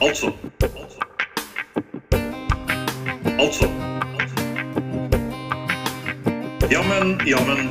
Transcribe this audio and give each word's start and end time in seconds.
Altså. 0.00 0.32
Altså. 3.38 3.66
Jammen, 6.70 7.20
jammen. 7.26 7.68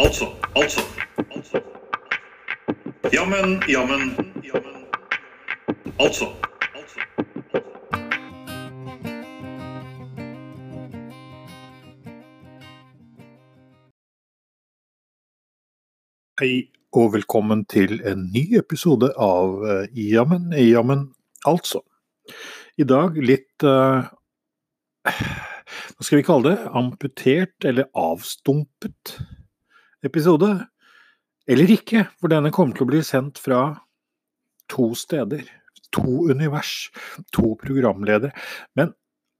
Altså. 0.00 0.26
Altså. 0.56 0.80
Altså. 1.36 1.60
Jammen, 3.12 3.62
jammen. 3.68 4.16
Jammen. 4.44 4.86
Altså. 6.00 6.26
Altså. 6.74 7.00
Og 16.90 17.12
velkommen 17.14 17.60
til 17.70 18.00
en 18.02 18.24
ny 18.34 18.56
episode 18.58 19.12
av 19.14 19.60
eh, 19.62 19.92
Jammen, 20.10 20.48
jammen, 20.58 21.04
altså. 21.46 21.84
I 22.74 22.82
dag 22.82 23.14
litt 23.14 23.62
uh, 23.62 24.08
Hva 25.06 26.02
skal 26.02 26.18
vi 26.18 26.24
kalle 26.26 26.50
det? 26.50 26.64
Amputert 26.74 27.66
eller 27.70 27.86
avstumpet 27.94 29.12
episode? 30.02 30.48
Eller 31.46 31.70
ikke, 31.70 32.08
for 32.18 32.34
denne 32.34 32.50
kommer 32.50 32.74
til 32.74 32.88
å 32.88 32.90
bli 32.90 33.04
sendt 33.06 33.38
fra 33.38 33.60
to 34.66 34.88
steder. 34.98 35.46
To 35.94 36.24
univers. 36.26 36.88
To 37.38 37.52
programledere. 37.62 38.34
Men 38.74 38.96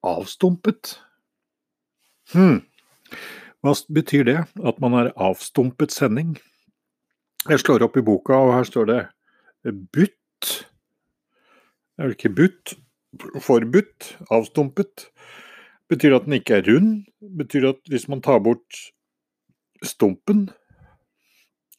avstumpet 0.06 1.00
Hm. 2.30 2.62
Hva 3.66 3.74
betyr 3.91 4.28
det? 4.28 4.38
At 4.62 4.78
man 4.78 4.94
har 4.94 5.10
avstumpet 5.19 5.91
sending? 5.91 6.36
Jeg 7.48 7.62
slår 7.62 7.86
opp 7.86 7.94
i 7.96 8.04
boka, 8.04 8.36
og 8.36 8.52
her 8.52 8.66
står 8.68 8.88
det 8.90 9.00
butt. 9.94 10.16
Det 10.44 12.02
er 12.02 12.08
vel 12.10 12.16
ikke 12.16 12.34
butt? 12.36 12.74
Forbudt? 13.41 14.10
Avstumpet? 14.28 15.06
Betyr 15.88 16.19
at 16.19 16.27
den 16.28 16.36
ikke 16.36 16.58
er 16.58 16.66
rund? 16.69 17.06
Betyr 17.38 17.70
at 17.72 17.80
hvis 17.88 18.05
man 18.12 18.20
tar 18.20 18.42
bort 18.44 18.82
stumpen, 19.80 20.50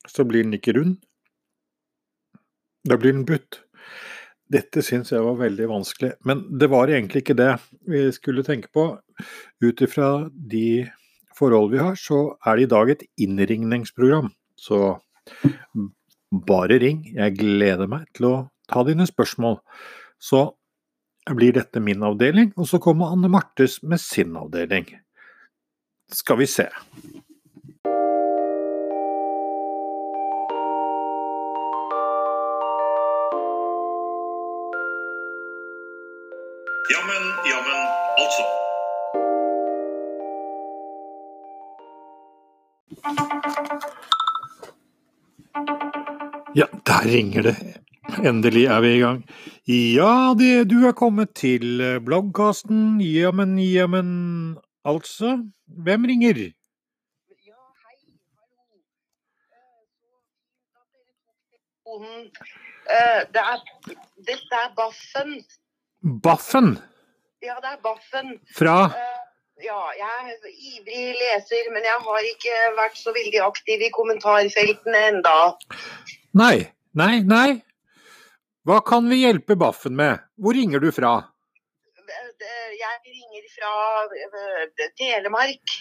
så 0.09 0.26
blir 0.26 0.48
den 0.48 0.58
ikke 0.58 0.73
rund? 0.80 0.98
Da 2.90 2.98
blir 2.98 3.14
den 3.14 3.28
butt. 3.30 3.62
Dette 4.52 4.81
syns 4.84 5.14
jeg 5.14 5.22
var 5.23 5.38
veldig 5.40 5.70
vanskelig, 5.70 6.16
men 6.28 6.42
det 6.59 6.68
var 6.73 6.90
egentlig 6.90 7.22
ikke 7.22 7.38
det 7.38 7.53
vi 7.88 8.02
skulle 8.12 8.44
tenke 8.44 8.73
på. 8.73 8.90
Ut 9.62 9.86
ifra 9.86 10.25
de 10.34 10.90
forhold 11.38 11.70
vi 11.72 11.80
har, 11.86 11.96
så 11.96 12.34
er 12.42 12.58
det 12.58 12.66
i 12.66 12.73
dag 12.73 12.92
et 12.92 13.06
innringningsprogram. 13.22 14.34
Så 14.58 14.98
bare 16.48 16.80
ring, 16.82 17.04
jeg 17.16 17.38
gleder 17.40 17.90
meg 17.92 18.08
til 18.16 18.30
å 18.30 18.36
ta 18.72 18.84
dine 18.88 19.08
spørsmål. 19.10 19.60
Så 20.22 20.46
blir 21.36 21.54
dette 21.56 21.82
min 21.84 22.04
avdeling, 22.06 22.54
og 22.58 22.70
så 22.70 22.80
kommer 22.82 23.14
Anne 23.14 23.30
Martes 23.32 23.80
med 23.84 24.02
sin 24.02 24.36
avdeling. 24.40 24.88
Skal 26.12 26.42
vi 26.42 26.48
se. 26.50 26.68
Ja, 46.56 46.66
der 46.86 47.06
ringer 47.06 47.42
det. 47.42 47.56
Endelig 48.26 48.66
er 48.66 48.82
vi 48.82 48.90
i 48.96 49.00
gang. 49.00 49.22
Ja, 49.68 50.34
det, 50.40 50.70
du 50.72 50.88
er 50.88 50.92
kommet 50.98 51.34
til 51.38 51.81
eh, 51.81 52.00
bloggkasten. 52.03 53.00
Jammen, 53.02 53.56
jammen, 53.59 54.09
altså. 54.86 55.38
Hvem 55.86 56.06
ringer? 56.09 56.42
Ja, 57.48 57.62
hei, 57.86 57.98
hallo. 58.36 58.81
Eh. 61.86 62.25
Eh, 62.98 63.22
Det 63.34 63.42
er, 63.54 63.59
dette 64.28 64.62
er 64.66 64.72
Baffen. 64.75 65.38
Baffen 66.24 66.72
Ja, 67.42 67.56
det 67.64 67.70
er 67.75 67.80
Baffen. 67.84 68.40
fra 68.58 68.78
Ja, 69.62 69.81
jeg 69.94 70.34
er 70.34 70.50
ivrig 70.50 71.14
leser, 71.22 71.68
men 71.74 71.84
jeg 71.86 71.98
har 72.06 72.22
ikke 72.34 72.56
vært 72.80 72.98
så 72.98 73.14
veldig 73.14 73.42
aktiv 73.46 73.84
i 73.86 73.92
kommentarfeltene 73.94 75.02
enda. 75.12 75.36
Nei, 76.38 76.72
nei, 76.96 77.22
nei. 77.28 77.62
Hva 78.64 78.80
kan 78.86 79.09
vi 79.09 79.24
hjelpe 79.24 79.58
Baffen 79.59 79.96
med? 79.97 80.22
Hvor 80.40 80.56
ringer 80.56 80.80
du 80.84 80.92
fra? 80.96 81.18
Jeg 82.81 82.97
ringer 83.06 83.50
fra 83.52 83.72
eh, 84.18 84.88
Telemark. 84.97 85.74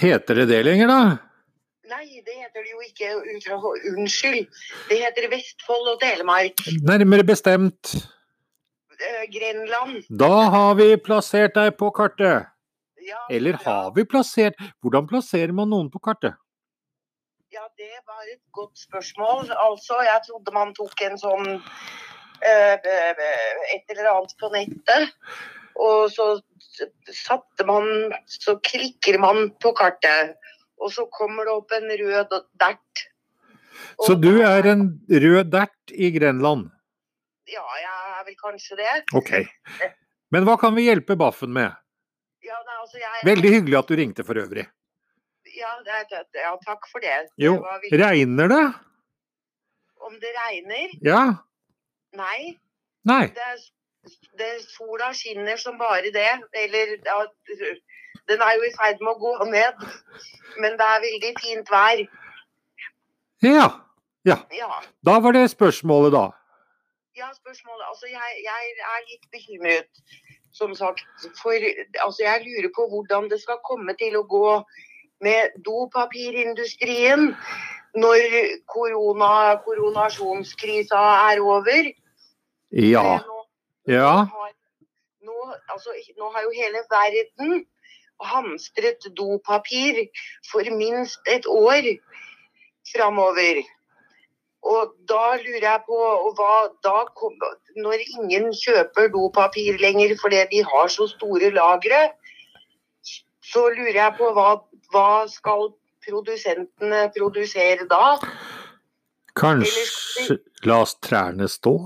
Heter 0.00 0.40
det 0.40 0.46
det 0.50 0.62
lenger, 0.66 0.88
da? 0.88 1.02
Nei, 1.92 2.22
det 2.24 2.34
heter 2.38 2.64
det 2.64 2.72
jo 2.72 2.80
ikke. 2.86 3.10
Unnskyld. 3.20 3.92
Unnskyld. 3.92 4.62
Det 4.88 4.98
heter 5.02 5.28
Vestfold 5.32 5.92
og 5.92 6.00
Telemark. 6.00 6.64
Nærmere 6.88 7.26
bestemt. 7.28 7.92
Eh, 8.96 9.24
Grenland. 9.34 10.00
Da 10.08 10.32
har 10.54 10.74
vi 10.80 10.88
plassert 10.96 11.58
deg 11.58 11.76
på 11.76 11.90
kartet. 11.94 12.48
Ja, 13.02 13.18
Eller 13.34 13.56
har 13.64 13.88
vi 13.96 14.04
plassert 14.06 14.54
Hvordan 14.78 15.08
plasserer 15.10 15.50
man 15.50 15.72
noen 15.72 15.88
på 15.90 15.98
kartet? 15.98 16.36
Ja, 17.52 17.66
det 17.76 17.98
var 18.08 18.22
et 18.32 18.40
godt 18.56 18.78
spørsmål. 18.80 19.50
Altså, 19.52 19.98
jeg 20.00 20.20
trodde 20.24 20.54
man 20.56 20.70
tok 20.72 21.02
en 21.04 21.18
sånn 21.20 21.50
eh, 21.52 22.78
et 22.80 23.92
eller 23.92 24.08
annet 24.08 24.32
på 24.40 24.48
nettet. 24.54 25.12
Og 25.76 26.08
så 26.12 26.26
satte 27.16 27.64
man 27.64 27.86
Så 28.28 28.58
klikker 28.64 29.18
man 29.20 29.50
på 29.60 29.74
kartet. 29.76 30.32
Og 30.80 30.92
så 30.96 31.04
kommer 31.12 31.44
det 31.44 31.58
opp 31.58 31.76
en 31.76 31.92
rød 32.00 32.34
dert. 32.60 33.04
Og 34.00 34.06
Så 34.08 34.16
du 34.16 34.32
er 34.40 34.72
en 34.72 34.88
rød 35.12 35.52
dert 35.52 35.92
i 35.92 36.08
Grenland? 36.16 36.70
Ja, 37.52 37.68
jeg 37.84 38.18
er 38.18 38.28
vel 38.30 38.38
kanskje 38.40 38.80
det. 38.80 39.00
Ok. 39.12 39.32
Men 40.32 40.48
hva 40.48 40.56
kan 40.56 40.72
vi 40.72 40.88
hjelpe 40.88 41.20
Baffen 41.20 41.52
med? 41.52 41.76
Ja, 42.42 42.64
altså 42.80 42.96
jeg 42.96 43.26
Veldig 43.28 43.58
hyggelig 43.60 43.84
at 43.84 43.92
du 43.92 44.00
ringte 44.00 44.24
for 44.24 44.40
øvrig. 44.40 44.64
Ja, 45.62 45.72
det 45.86 45.94
er, 46.18 46.24
ja 46.42 46.56
takk 46.66 46.88
for 46.90 47.04
det. 47.04 47.18
Jo, 47.38 47.54
Det 47.90 48.00
regner 48.00 48.50
det? 48.50 48.64
Om 50.02 50.18
det 50.22 50.32
regner? 50.38 50.96
Ja? 51.06 51.22
Nei. 52.18 52.58
Nei? 53.06 53.26
det 53.36 53.44
er, 53.52 53.62
det, 54.38 54.50
sola 54.66 55.12
skinner 55.14 55.56
som 55.56 55.78
bare 55.78 56.10
det. 56.14 56.32
Eller 56.64 56.96
ja, 57.06 57.18
den 58.30 58.42
er 58.48 58.58
jo 58.58 58.66
i 58.66 58.74
ferd 58.74 59.02
med 59.04 59.14
å 59.14 59.20
gå 59.22 59.32
ned. 59.52 59.86
Men 60.58 60.76
det 60.80 60.88
er 60.94 61.06
veldig 61.06 61.32
fint 61.40 61.70
vær. 61.70 62.04
Ja. 63.46 63.70
Ja. 64.24 64.38
Ja, 64.54 64.70
Da 65.02 65.18
var 65.20 65.34
det 65.34 65.48
spørsmålet, 65.50 66.12
da. 66.14 66.28
ja 67.18 67.28
spørsmålet 67.34 67.86
Altså, 67.88 68.06
jeg, 68.06 68.36
jeg 68.44 68.74
er 68.94 69.00
litt 69.10 69.24
bekymret, 69.34 70.02
som 70.54 70.74
sagt. 70.78 71.06
For 71.42 71.54
altså, 72.04 72.22
jeg 72.22 72.46
lurer 72.46 72.70
på 72.76 72.86
hvordan 72.92 73.30
det 73.30 73.40
skal 73.42 73.58
komme 73.66 73.94
til 73.98 74.18
å 74.20 74.26
gå 74.36 74.46
med 75.22 75.58
dopapirindustrien 75.64 77.32
når 77.94 78.22
korona, 78.72 79.58
koronasjonskrisa 79.64 81.02
er 81.32 81.42
over. 81.42 81.92
Ja. 82.72 83.18
Nå, 83.26 83.44
Ja. 83.88 84.26
nå, 85.22 85.36
altså, 85.68 85.90
nå 86.18 86.30
har 86.34 86.42
jo 86.42 86.50
hele 86.56 86.82
verden 86.90 87.66
hamstret 88.22 89.02
dopapir 89.16 90.08
for 90.50 90.62
minst 90.76 91.20
et 91.26 91.46
år 91.46 91.88
framover. 92.92 93.62
Og 94.62 94.92
da 95.10 95.34
lurer 95.42 95.64
jeg 95.66 95.80
på 95.88 95.98
hva 96.38 96.56
da 96.86 97.04
kom, 97.18 97.34
Når 97.76 98.04
ingen 98.18 98.52
kjøper 98.54 99.08
dopapir 99.10 99.78
lenger 99.80 100.14
fordi 100.20 100.44
de 100.50 100.62
har 100.62 100.86
så 100.88 101.08
store 101.10 101.50
lagre, 101.50 102.12
så 103.42 103.68
lurer 103.74 103.98
jeg 103.98 104.14
på 104.18 104.30
hva, 104.36 104.60
hva 104.92 105.24
skal 105.30 105.72
produsentene 106.02 107.06
produsere 107.14 107.86
da? 107.90 108.18
Kanskje 109.38 110.38
la 110.68 110.82
oss 110.84 110.94
trærne 111.00 111.48
stå? 111.48 111.76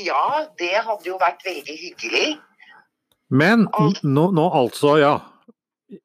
Ja, 0.00 0.46
det 0.58 0.74
hadde 0.82 1.10
jo 1.10 1.16
vært 1.20 1.44
veldig 1.46 1.76
hyggelig. 1.78 2.36
Men 3.28 3.66
nå, 4.02 4.28
nå 4.32 4.46
altså, 4.54 4.96
ja. 5.02 5.16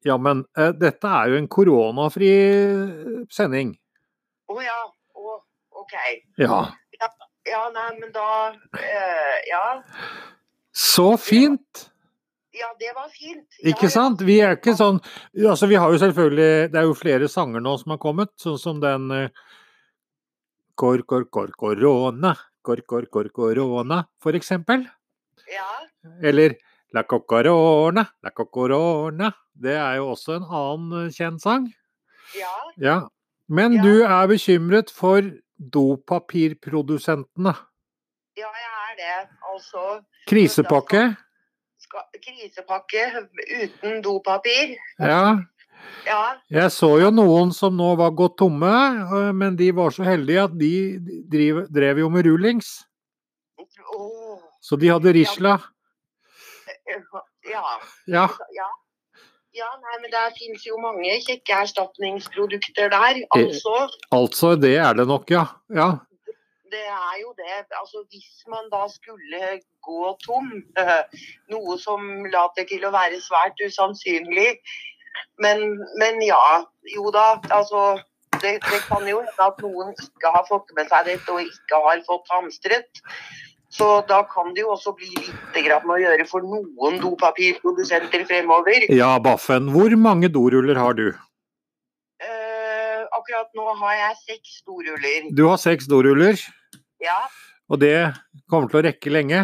Ja, 0.06 0.16
men 0.18 0.44
uh, 0.58 0.70
dette 0.78 1.10
er 1.10 1.32
jo 1.32 1.38
en 1.40 1.48
koronafri 1.50 2.30
eh, 2.30 3.22
sending. 3.34 3.72
Å 4.46 4.58
ja. 4.62 4.78
Oh, 5.18 5.40
OK. 5.82 5.96
Ja. 6.38 6.60
Ja, 7.48 7.62
nei, 7.74 7.88
men 7.98 8.12
da 8.14 8.28
uh, 8.54 9.38
Ja. 9.50 9.64
Så 10.72 11.16
fint! 11.18 11.88
Ja, 12.52 12.68
det 12.78 12.90
var 12.94 13.08
fint. 13.08 13.46
Ikke 13.64 13.88
sant? 13.88 14.20
Vi 14.28 14.34
er 14.44 14.58
ikke 14.58 14.74
sånn 14.76 14.98
Altså, 15.40 15.66
vi 15.70 15.78
har 15.80 15.88
jo 15.92 15.98
selvfølgelig 16.02 16.68
Det 16.72 16.78
er 16.82 16.84
jo 16.84 16.94
flere 16.98 17.28
sanger 17.32 17.62
nå 17.64 17.72
som 17.80 17.94
har 17.94 18.00
kommet, 18.02 18.28
sånn 18.40 18.58
som 18.60 18.80
den 18.82 19.06
eh, 19.16 19.28
kor, 20.76 21.00
kor, 21.08 21.24
kor, 21.32 21.48
korona, 21.56 22.34
kor, 22.64 22.82
kor, 22.88 23.06
kor, 23.12 23.28
korona, 23.32 24.02
for 24.20 24.32
eksempel. 24.36 24.84
Ja. 25.48 25.68
Eller 26.22 26.56
La 26.92 27.02
cocorona, 27.08 28.02
la 28.22 28.30
cocorona. 28.36 29.30
Det 29.56 29.72
er 29.80 29.96
jo 29.96 30.10
også 30.12 30.34
en 30.36 30.44
annen 30.44 31.06
eh, 31.06 31.12
kjent 31.16 31.40
sang. 31.40 31.70
Ja. 32.36 32.52
Ja. 32.76 32.96
Men 33.48 33.72
Ja. 33.78 33.82
du 33.82 34.02
er 34.04 34.28
bekymret 34.28 34.90
for 34.92 35.22
dopapirprodusentene. 35.56 37.54
Ja, 38.36 38.48
jeg 38.48 38.70
er 38.72 38.96
det. 39.00 39.28
Altså 39.52 40.02
Krisepakke. 40.28 41.16
Krisepakke 42.22 43.08
uten 43.62 44.02
dopapir. 44.04 44.76
Ja. 44.98 45.38
Ja. 46.06 46.20
Jeg 46.50 46.70
så 46.74 46.88
jo 47.02 47.10
noen 47.14 47.52
som 47.54 47.74
nå 47.78 47.92
var 47.98 48.14
gått 48.18 48.36
tomme, 48.38 48.72
øh, 49.06 49.30
men 49.34 49.56
de 49.58 49.70
var 49.74 49.94
så 49.94 50.06
heldige 50.06 50.44
at 50.46 50.54
de 50.58 50.72
driv, 51.30 51.64
drev 51.74 52.02
jo 52.02 52.10
med 52.12 52.26
rullings. 52.26 52.74
Oh. 53.94 54.38
Så 54.62 54.78
de 54.78 54.90
hadde 54.90 55.14
risla. 55.14 55.58
Ja. 57.50 57.66
Ja. 58.06 58.28
ja. 58.54 58.68
Ja, 59.52 59.68
nei, 59.82 59.98
men 60.00 60.08
det 60.08 60.20
finnes 60.38 60.62
jo 60.64 60.78
mange 60.80 61.18
kjekke 61.26 61.58
erstatningsprodukter 61.66 62.88
der. 62.88 63.18
Altså, 63.36 63.74
Altså, 64.16 64.54
det 64.56 64.78
er 64.80 64.94
det 64.96 65.04
nok, 65.10 65.28
ja. 65.30 65.44
Ja. 65.68 65.90
Det 66.74 66.84
er 66.88 67.16
jo 67.20 67.34
det. 67.38 67.58
Altså, 67.80 68.04
hvis 68.10 68.46
man 68.52 68.70
da 68.72 68.86
skulle 68.92 69.42
gå 69.88 70.14
tom, 70.24 70.48
noe 71.54 71.76
som 71.82 72.08
later 72.32 72.68
til 72.70 72.88
å 72.88 72.94
være 72.94 73.20
svært 73.24 73.60
usannsynlig, 73.62 74.56
men, 75.44 75.62
men 76.00 76.22
ja, 76.24 76.64
jo 76.94 77.12
da, 77.14 77.36
altså 77.52 78.00
det, 78.42 78.58
det 78.64 78.80
kan 78.88 79.06
jo 79.08 79.20
hende 79.22 79.46
at 79.46 79.62
noen 79.62 79.94
ikke 79.94 80.34
har 80.34 80.44
fått 80.48 80.72
med 80.76 80.88
seg 80.90 81.08
dette 81.10 81.34
og 81.34 81.42
ikke 81.44 81.80
har 81.86 82.04
fått 82.08 82.30
hamstret. 82.32 83.02
Så 83.72 83.88
da 84.08 84.20
kan 84.28 84.50
det 84.52 84.64
jo 84.66 84.72
også 84.74 84.92
bli 84.98 85.08
litt 85.16 85.58
grann 85.64 85.88
å 85.88 86.00
gjøre 86.00 86.26
for 86.28 86.44
noen 86.44 86.98
dopapirprodusenter 87.00 88.26
fremover. 88.28 88.84
Ja, 88.92 89.14
Baffen. 89.22 89.70
Hvor 89.72 89.94
mange 89.96 90.28
doruller 90.32 90.76
har 90.76 90.98
du? 90.98 91.06
Eh, 92.20 93.00
akkurat 93.16 93.48
nå 93.56 93.72
har 93.80 93.94
jeg 93.96 94.18
seks 94.26 94.58
doruller. 94.68 95.30
Du 95.32 95.46
har 95.48 95.56
seks 95.62 95.88
doruller, 95.88 96.36
Ja. 97.02 97.18
og 97.68 97.80
det 97.82 97.96
kommer 98.50 98.70
til 98.70 98.80
å 98.82 98.86
rekke 98.86 99.10
lenge. 99.12 99.40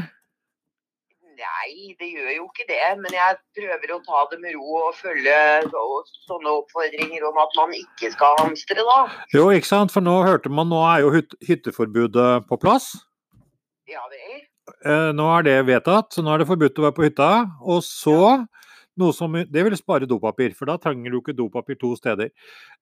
Nei, 1.38 1.94
det 1.98 2.08
gjør 2.10 2.30
jo 2.34 2.44
ikke 2.48 2.66
det. 2.66 2.78
Men 2.98 3.14
jeg 3.14 3.36
prøver 3.54 3.92
å 3.94 3.98
ta 4.02 4.24
det 4.32 4.40
med 4.42 4.56
ro 4.56 4.78
og 4.88 4.96
følge 4.98 5.36
sånne 5.70 6.50
oppfordringer 6.50 7.26
om 7.28 7.38
at 7.38 7.54
man 7.60 7.74
ikke 7.78 8.10
skal 8.14 8.34
hamstre, 8.40 8.82
da. 8.82 8.98
Jo, 9.34 9.46
ikke 9.54 9.70
sant, 9.70 9.94
for 9.94 10.02
nå 10.04 10.16
hørte 10.26 10.50
man, 10.50 10.70
nå 10.72 10.80
er 10.90 11.04
jo 11.04 11.12
hytteforbudet 11.46 12.30
på 12.50 12.58
plass. 12.62 12.90
Ja 13.88 14.02
vel. 14.10 14.40
Eh, 14.84 15.10
nå 15.16 15.28
er 15.38 15.46
det 15.46 15.58
vedtatt, 15.68 16.10
så 16.12 16.24
nå 16.24 16.34
er 16.34 16.42
det 16.42 16.48
forbudt 16.50 16.80
å 16.82 16.88
være 16.88 16.96
på 16.98 17.06
hytta. 17.06 17.30
Og 17.62 17.84
så 17.86 18.18
noe 18.98 19.14
som 19.14 19.32
Det 19.32 19.62
vil 19.62 19.76
spare 19.78 20.08
dopapir, 20.10 20.50
for 20.58 20.66
da 20.66 20.74
trenger 20.82 21.14
du 21.14 21.20
ikke 21.20 21.36
dopapir 21.38 21.78
to 21.78 21.94
steder. 21.96 22.32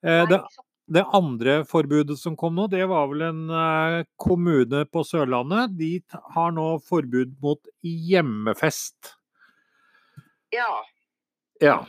Nei, 0.03 0.25
det, 0.25 0.41
Nei, 0.41 0.49
så- 0.57 0.65
det 0.87 1.03
andre 1.15 1.65
forbudet 1.67 2.19
som 2.21 2.37
kom 2.39 2.55
nå, 2.55 2.69
det 2.71 2.85
var 2.87 3.09
vel 3.11 3.25
en 3.27 3.43
eh, 3.51 4.05
kommune 4.23 4.85
på 4.87 5.03
Sørlandet. 5.07 5.75
De 5.79 5.91
har 6.37 6.55
nå 6.55 6.69
forbud 6.87 7.35
mot 7.43 7.71
hjemmefest. 7.83 9.17
Ja. 10.55 10.71
Ja. 11.61 11.81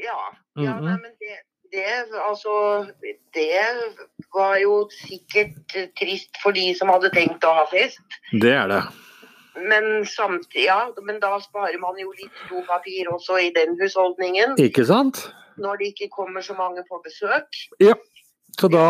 Ja. 0.00 0.18
ja 0.56 0.74
Mhm. 0.78 0.84
nei, 0.84 0.96
men 1.02 1.12
det, 1.20 1.36
det 1.72 1.84
Altså, 2.26 2.52
det 3.34 3.60
var 4.34 4.56
jo 4.58 4.88
sikkert 4.90 5.76
trist 5.98 6.40
for 6.42 6.52
de 6.56 6.72
som 6.74 6.88
hadde 6.88 7.12
tenkt 7.14 7.44
å 7.44 7.54
ha 7.60 7.66
fest. 7.70 8.00
Det 8.32 8.54
er 8.56 8.68
det. 8.68 8.82
Men 9.60 10.06
samtidig, 10.06 10.64
ja, 10.68 10.92
men 11.02 11.20
da 11.20 11.34
sparer 11.42 11.78
man 11.82 11.98
jo 11.98 12.12
litt 12.16 12.42
dopapir 12.48 13.10
også 13.12 13.36
i 13.42 13.50
den 13.54 13.76
husholdningen. 13.80 14.56
Ikke 14.62 14.86
sant? 14.86 15.26
Når 15.60 15.76
det 15.80 15.92
ikke 15.92 16.08
kommer 16.14 16.40
så 16.40 16.54
mange 16.56 16.84
på 16.88 17.00
besøk. 17.04 17.50
Så 18.58 18.70
da 18.72 18.86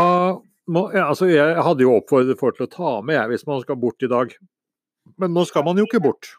må 0.71 0.85
ja, 0.95 1.09
Altså, 1.09 1.29
jeg 1.31 1.63
hadde 1.67 1.85
jo 1.85 1.97
oppfordret 1.99 2.41
folk 2.41 2.59
til 2.59 2.69
å 2.69 2.73
ta 2.73 2.93
med, 3.03 3.17
jeg, 3.19 3.33
hvis 3.33 3.47
man 3.49 3.63
skal 3.65 3.81
bort 3.81 4.07
i 4.07 4.11
dag. 4.11 4.33
Men 5.21 5.35
nå 5.35 5.45
skal 5.49 5.67
man 5.67 5.81
jo 5.81 5.89
ikke 5.89 6.03
bort. 6.05 6.33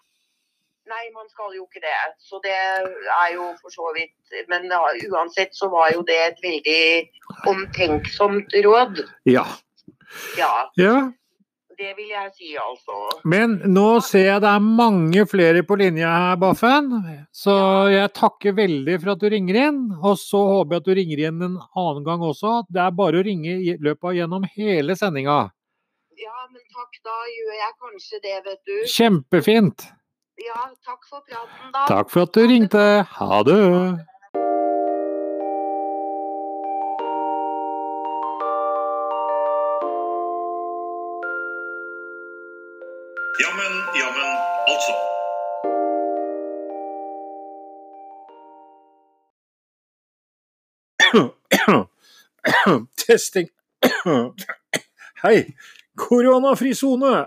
Nei, 0.92 1.06
man 1.16 1.28
skal 1.32 1.54
jo 1.56 1.66
ikke 1.68 1.84
det. 1.84 1.98
Så 2.20 2.40
det 2.44 2.52
er 2.56 3.30
jo 3.36 3.52
for 3.62 3.72
så 3.72 3.92
vidt 3.96 4.48
Men 4.52 4.68
ja, 4.72 4.82
uansett 5.12 5.56
så 5.56 5.70
var 5.72 5.92
jo 5.94 6.04
det 6.08 6.18
et 6.26 6.42
veldig 6.44 6.84
omtenksomt 7.52 8.56
råd. 8.66 9.04
Ja. 9.30 9.46
Ja, 10.36 10.52
ja. 10.80 10.96
Det 11.82 11.92
vil 11.98 12.12
jeg 12.14 12.32
si, 12.36 12.50
altså. 12.62 12.98
Men 13.34 13.56
nå 13.74 13.86
ser 14.06 14.28
jeg 14.28 14.44
det 14.44 14.50
er 14.52 14.66
mange 14.66 15.24
flere 15.30 15.64
på 15.68 15.78
linja 15.82 16.12
her, 16.14 16.36
Baffen. 16.42 16.92
Så 17.36 17.56
jeg 17.92 18.12
takker 18.18 18.56
veldig 18.58 19.00
for 19.02 19.14
at 19.16 19.24
du 19.24 19.30
ringer 19.34 19.60
inn. 19.64 19.80
Og 19.98 20.20
så 20.22 20.42
håper 20.52 20.78
jeg 20.78 20.84
at 20.84 20.90
du 20.90 20.94
ringer 21.00 21.24
igjen 21.24 21.42
en 21.48 21.58
annen 21.58 22.06
gang 22.06 22.28
også. 22.28 22.60
Det 22.70 22.84
er 22.84 22.94
bare 23.00 23.22
å 23.22 23.26
ringe 23.26 23.58
i 23.58 23.74
løpet 23.82 24.12
av 24.12 24.20
gjennom 24.20 24.46
hele 24.54 24.98
sendinga. 25.00 25.40
Ja, 26.22 26.38
men 26.52 26.62
takk, 26.70 27.02
da 27.08 27.18
gjør 27.34 27.58
jeg 27.58 27.74
kanskje 27.88 28.22
det, 28.28 28.38
vet 28.46 28.62
du. 28.70 28.78
Kjempefint. 28.94 29.90
Ja, 30.42 30.70
takk 30.86 31.04
for 31.10 31.26
praten, 31.26 31.74
da. 31.74 31.86
Takk 31.90 32.14
for 32.14 32.28
at 32.28 32.38
du 32.38 32.46
ringte. 32.50 32.86
Ha 33.18 33.44
det. 33.48 33.60
Jammen, 43.42 43.74
jammen, 44.00 44.30
altså. 44.68 44.94
Testing. 52.98 53.50
Hei. 55.24 55.56
Koronafri 55.98 56.74
sone. 56.74 57.26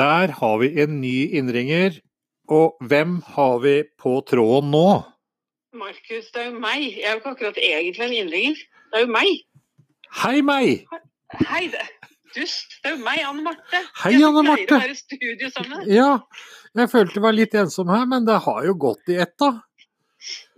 Der 0.00 0.32
har 0.32 0.58
vi 0.62 0.68
en 0.80 1.00
ny 1.00 1.16
innringer. 1.36 2.00
Og 2.48 2.76
hvem 2.88 3.18
har 3.34 3.58
vi 3.62 3.74
på 4.00 4.16
tråden 4.26 4.70
nå? 4.72 4.88
Markus, 5.76 6.30
det 6.32 6.40
er 6.40 6.48
jo 6.48 6.58
meg. 6.62 6.86
Jeg 6.96 7.06
er 7.06 7.12
jo 7.12 7.20
ikke 7.20 7.34
akkurat 7.34 7.58
egentlig 7.62 8.06
en 8.06 8.14
innringer. 8.22 8.62
Det 8.90 9.00
er 9.00 9.04
jo 9.04 9.10
meg. 9.12 9.28
Hei, 10.22 10.40
meg! 10.42 10.86
Hei, 11.50 11.66
det. 11.74 11.84
dust. 12.34 12.78
Det 12.80 12.90
er 12.90 12.96
jo 12.96 13.02
meg, 13.04 13.20
Anne 13.28 13.44
Marte. 13.44 13.82
Hei, 14.02 14.14
Anne 14.16 14.42
Marte. 14.46 14.78
å 14.78 14.80
være 14.86 14.96
i 14.96 14.98
studio 14.98 15.50
sammen. 15.52 15.84
Ja, 15.90 16.08
jeg 16.80 16.90
følte 16.94 17.20
jeg 17.20 17.26
var 17.26 17.36
litt 17.36 17.54
ensom 17.60 17.92
her, 17.92 18.08
men 18.10 18.26
det 18.26 18.40
har 18.46 18.64
jo 18.66 18.74
gått 18.86 19.12
i 19.12 19.20
ett, 19.22 19.36
da. 19.42 19.52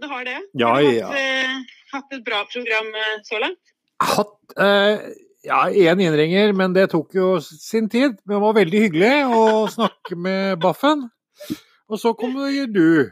Det 0.01 0.13
har 0.15 0.25
det. 0.29 0.39
Ja, 0.55 0.71
har 0.77 0.87
du 0.87 0.95
ja. 0.97 1.11
hatt, 1.11 1.19
eh, 1.19 1.77
hatt 1.97 2.17
et 2.17 2.25
bra 2.31 2.45
program 2.47 2.95
eh, 3.03 3.13
så 3.27 3.43
langt? 3.43 3.75
Hatt 4.03 4.57
eh, 4.57 5.05
ja, 5.45 5.65
én 5.71 6.01
innringer, 6.01 6.53
men 6.57 6.73
det 6.77 6.91
tok 6.93 7.15
jo 7.15 7.33
sin 7.43 7.89
tid. 7.93 8.19
Men 8.25 8.37
det 8.39 8.43
var 8.45 8.55
veldig 8.61 8.83
hyggelig 8.87 9.13
å 9.35 9.43
snakke 9.73 10.17
med 10.17 10.61
Baffen. 10.63 11.09
Og 11.91 11.99
så 12.01 12.15
kom 12.17 12.35
du. 12.73 13.11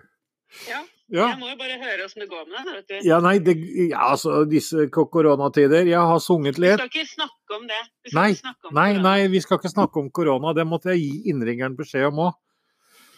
Ja. 0.69 0.81
Ja. 1.11 1.25
Jeg 1.33 1.41
må 1.41 1.49
jo 1.51 1.57
bare 1.59 1.75
høre 1.81 2.05
åssen 2.07 2.23
det 2.23 2.29
går 2.31 2.45
med 2.47 2.61
deg. 2.63 2.75
vet 2.77 2.87
du. 3.03 3.09
Ja, 3.09 3.17
nei, 3.19 3.39
det, 3.43 3.57
ja, 3.91 4.13
altså 4.13 4.45
disse 4.47 4.85
koronatider. 4.95 5.83
Jeg 5.91 5.99
har 6.07 6.21
sunget 6.23 6.55
Vi 6.61 6.63
litt. 6.69 6.79
skal 6.79 6.87
ikke 6.87 7.09
snakke 7.11 7.57
om 7.57 7.65
det. 7.67 7.81
Vi 8.07 8.13
Nei, 8.15 8.29
om 8.69 8.77
nei, 8.79 8.93
nei, 9.03 9.17
vi 9.33 9.41
skal 9.43 9.59
ikke 9.59 9.73
snakke 9.73 9.99
om 9.99 10.11
korona. 10.15 10.53
Det 10.55 10.63
måtte 10.71 10.93
jeg 10.95 11.03
gi 11.03 11.33
innringeren 11.33 11.75
beskjed 11.77 12.07
om 12.13 12.23
òg. 12.29 12.39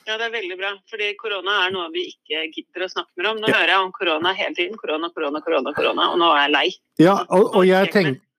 Ja, 0.09 0.17
det 0.19 0.25
er 0.31 0.33
veldig 0.39 0.57
bra. 0.59 0.73
Fordi 0.91 1.13
korona 1.21 1.59
er 1.67 1.75
noe 1.77 1.91
vi 1.93 2.07
ikke 2.15 2.47
gidder 2.57 2.87
å 2.89 2.91
snakke 2.97 3.13
mer 3.21 3.29
om. 3.35 3.43
Nå 3.45 3.53
Ja. 3.53 3.59
hører 3.61 3.75
jeg 3.77 3.85
om 3.85 3.93
korona 4.01 4.33
hele 4.41 4.55
tiden. 4.57 4.81
Korona, 4.81 5.13
korona, 5.15 5.41
korona, 5.45 5.73
korona. 5.77 6.09
Og 6.15 6.19
nå 6.19 6.33
er 6.33 6.41
jeg 6.49 6.53
lei. 6.57 6.69
Ja, 6.99 7.19
og, 7.29 7.53
og 7.61 7.67
jeg 7.69 7.93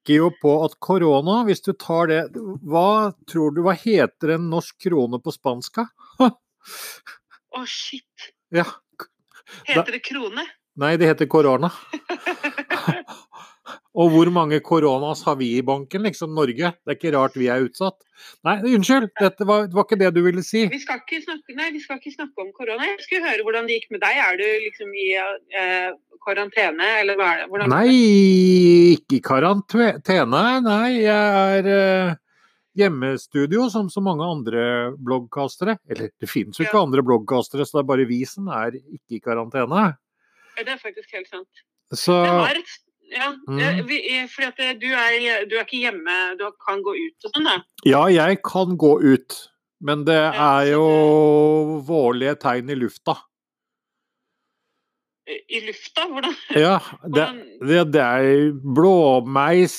tenker 0.03 0.17
jo 0.17 0.31
på 0.41 0.65
at 0.65 0.79
korona, 0.79 1.43
hvis 1.45 1.61
du 1.61 1.73
tar 1.73 2.07
det 2.07 2.29
Hva 2.63 3.13
tror 3.27 3.53
du, 3.55 3.61
hva 3.63 3.73
heter 3.73 4.35
en 4.35 4.49
norsk 4.49 4.75
krone 4.81 5.19
på 5.19 5.31
spanska? 5.31 5.87
Å, 6.19 7.65
shit. 7.65 8.33
Ja. 8.51 8.65
Heter 9.65 9.91
det 9.91 10.03
krone? 10.03 10.45
Nei, 10.75 10.97
det 10.97 11.05
heter 11.05 11.27
korona. 11.27 11.71
Og 13.95 14.09
hvor 14.11 14.29
mange 14.33 14.57
koronas 14.65 15.21
har 15.23 15.37
vi 15.39 15.53
i 15.57 15.61
banken, 15.63 16.03
liksom 16.03 16.33
Norge? 16.35 16.73
Det 16.83 16.91
er 16.91 16.97
ikke 16.97 17.13
rart 17.15 17.35
vi 17.39 17.47
er 17.47 17.63
utsatt. 17.63 17.99
Nei, 18.43 18.57
unnskyld, 18.75 19.09
dette 19.19 19.45
var, 19.47 19.67
det 19.69 19.77
var 19.77 19.85
ikke 19.87 19.99
det 20.01 20.09
du 20.15 20.21
ville 20.25 20.43
si. 20.43 20.65
Vi 20.71 20.79
skal, 20.81 20.99
ikke 21.03 21.21
snakke, 21.23 21.55
nei, 21.55 21.69
vi 21.75 21.83
skal 21.83 22.01
ikke 22.01 22.11
snakke 22.15 22.43
om 22.43 22.49
korona. 22.57 22.89
Jeg 22.89 22.99
skulle 23.05 23.29
høre 23.29 23.45
hvordan 23.45 23.69
det 23.69 23.77
gikk 23.79 23.93
med 23.95 24.03
deg. 24.03 24.19
Er 24.25 24.41
du 24.41 24.43
liksom 24.65 24.91
i 24.99 25.07
eh, 25.15 25.93
karantene, 26.25 26.89
eller 27.03 27.19
hva 27.19 27.29
er 27.31 27.41
det? 27.43 27.47
Hvordan 27.53 27.71
Nei, 27.71 27.87
ikke 28.97 29.19
i 29.19 29.23
karantene. 29.23 30.19
Nei, 30.65 30.91
jeg 31.05 31.63
er 31.63 31.71
eh, 31.77 32.13
hjemmestudio 32.79 33.67
som 33.71 33.89
så 33.93 34.01
mange 34.03 34.25
andre 34.27 34.63
bloggkastere. 34.97 35.77
Eller 35.89 36.11
det 36.19 36.29
finnes 36.31 36.57
jo 36.59 36.65
ikke 36.65 36.79
Ja. 36.79 36.85
andre 36.87 37.03
bloggkastere, 37.05 37.65
så 37.67 37.79
det 37.79 37.83
er 37.85 37.91
bare 37.93 38.07
vi 38.09 38.23
som 38.25 38.47
er 38.49 38.75
ikke 38.79 39.19
i 39.19 39.23
karantene. 39.23 39.83
Ja, 40.57 40.63
Det 40.63 40.73
er 40.75 40.81
faktisk 40.81 41.13
helt 41.13 41.29
sant. 41.29 41.63
Så 41.93 42.23
Det 42.23 42.31
var 42.33 42.55
et, 42.57 42.73
ja, 43.13 43.29
Mm. 43.47 43.85
vi, 43.87 43.97
eh, 44.17 44.73
du 44.79 44.87
er, 44.91 45.45
du 45.49 45.55
er 45.57 45.63
ikke 45.65 45.81
hjemme, 45.83 46.15
du 46.39 46.45
kan 46.65 46.81
gå 46.83 46.93
ut 46.95 47.25
og 47.27 47.31
sånn, 47.35 47.45
da. 47.49 47.57
ja, 47.85 48.05
jeg 48.09 48.41
kan 48.45 48.77
gå 48.77 48.95
ut. 49.01 49.39
Men 49.83 50.05
det 50.07 50.15
er 50.31 50.69
jo 50.71 50.83
vårlige 51.83 52.37
tegn 52.39 52.69
i 52.71 52.75
lufta. 52.79 53.17
I 55.27 55.35
i 55.57 55.59
lufta? 55.67 56.05
Hvordan? 56.07 56.35
Ja, 56.65 56.77
det, 57.03 57.25
det, 57.67 57.83
det 57.93 58.01
er 58.03 58.51
blåmeis 58.75 59.75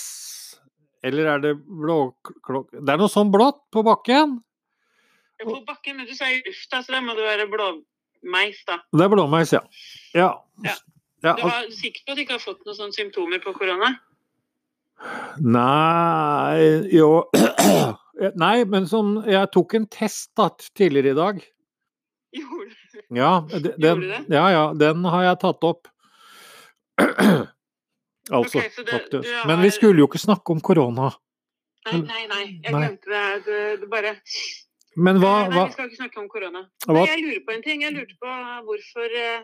Eller 1.05 1.27
er 1.35 1.43
det 1.43 1.55
blåklokk... 1.69 2.71
Det 2.81 2.95
er 2.95 3.01
noe 3.01 3.13
sånn 3.13 3.33
blått 3.33 3.59
på 3.73 3.83
bakken. 3.85 4.39
På 5.45 5.59
bakken, 5.67 5.99
men 5.99 6.07
du 6.09 6.15
sa 6.17 6.31
i 6.33 6.39
lufta, 6.47 6.81
så 6.81 6.95
da 6.95 7.03
må 7.05 7.13
det 7.19 7.27
være 7.27 7.45
blåmeis, 7.53 8.63
da. 8.69 8.79
Det 8.89 9.05
er 9.05 9.13
blåmeis, 9.13 9.53
ja. 9.53 9.61
Ja. 10.17 10.31
Ja. 10.65 10.77
Ja 11.25 11.35
Du 11.39 11.43
er 11.49 11.71
sikker 11.73 12.03
på 12.05 12.13
at 12.13 12.17
du 12.19 12.23
ikke 12.25 12.37
har 12.37 12.43
fått 12.45 12.65
noen 12.67 12.77
sånne 12.79 12.97
symptomer 12.97 13.41
på 13.45 13.53
korona? 13.57 13.93
Nei 15.43 16.89
Jo 16.95 17.09
Nei, 18.41 18.57
men 18.71 18.87
sånn 18.91 19.17
Jeg 19.27 19.51
tok 19.55 19.75
en 19.79 19.87
test 19.91 20.31
da, 20.39 20.47
tidligere 20.79 21.11
i 21.15 21.19
dag. 21.19 21.41
Gjorde 22.35 22.69
du? 22.71 23.01
Ja, 23.19 23.33
de- 23.51 23.73
den, 23.83 24.01
du 24.05 24.07
det? 24.13 24.21
ja, 24.31 24.45
ja, 24.55 24.63
den 24.79 25.03
har 25.11 25.25
jeg 25.27 25.41
tatt 25.43 25.67
opp. 25.67 25.89
altså 28.31 28.59
okay, 28.61 28.71
det- 28.77 28.87
tatt 28.93 29.11
det. 29.17 29.23
Men 29.51 29.61
vi 29.67 29.71
skulle 29.75 29.99
jo 29.99 30.07
ikke 30.09 30.23
snakke 30.23 30.55
om 30.55 30.61
korona. 30.63 31.11
Nei, 31.91 31.99
nei, 32.07 32.23
nei. 32.31 32.45
Jeg 32.65 32.73
Nei. 32.73 32.81
glemte 32.87 33.11
det. 33.13 33.25
Det, 33.49 33.59
det 33.83 33.89
bare 33.93 34.15
Men 34.97 35.19
hva, 35.21 35.33
nei, 35.49 35.57
Nei, 35.59 35.65
vi 35.67 35.75
skal 35.75 35.91
ikke 35.91 36.01
snakke 36.05 36.23
om 36.23 36.29
korona. 36.33 36.63
hva 36.87 36.95
Nei, 37.01 37.07
jeg 37.11 37.25
lurer 37.27 37.43
på 37.51 37.57
en 37.59 37.67
ting. 37.67 37.83
Jeg 37.83 37.97
lurte 37.99 38.15
på 38.23 38.39
hvorfor 38.71 39.19
eh, 39.25 39.43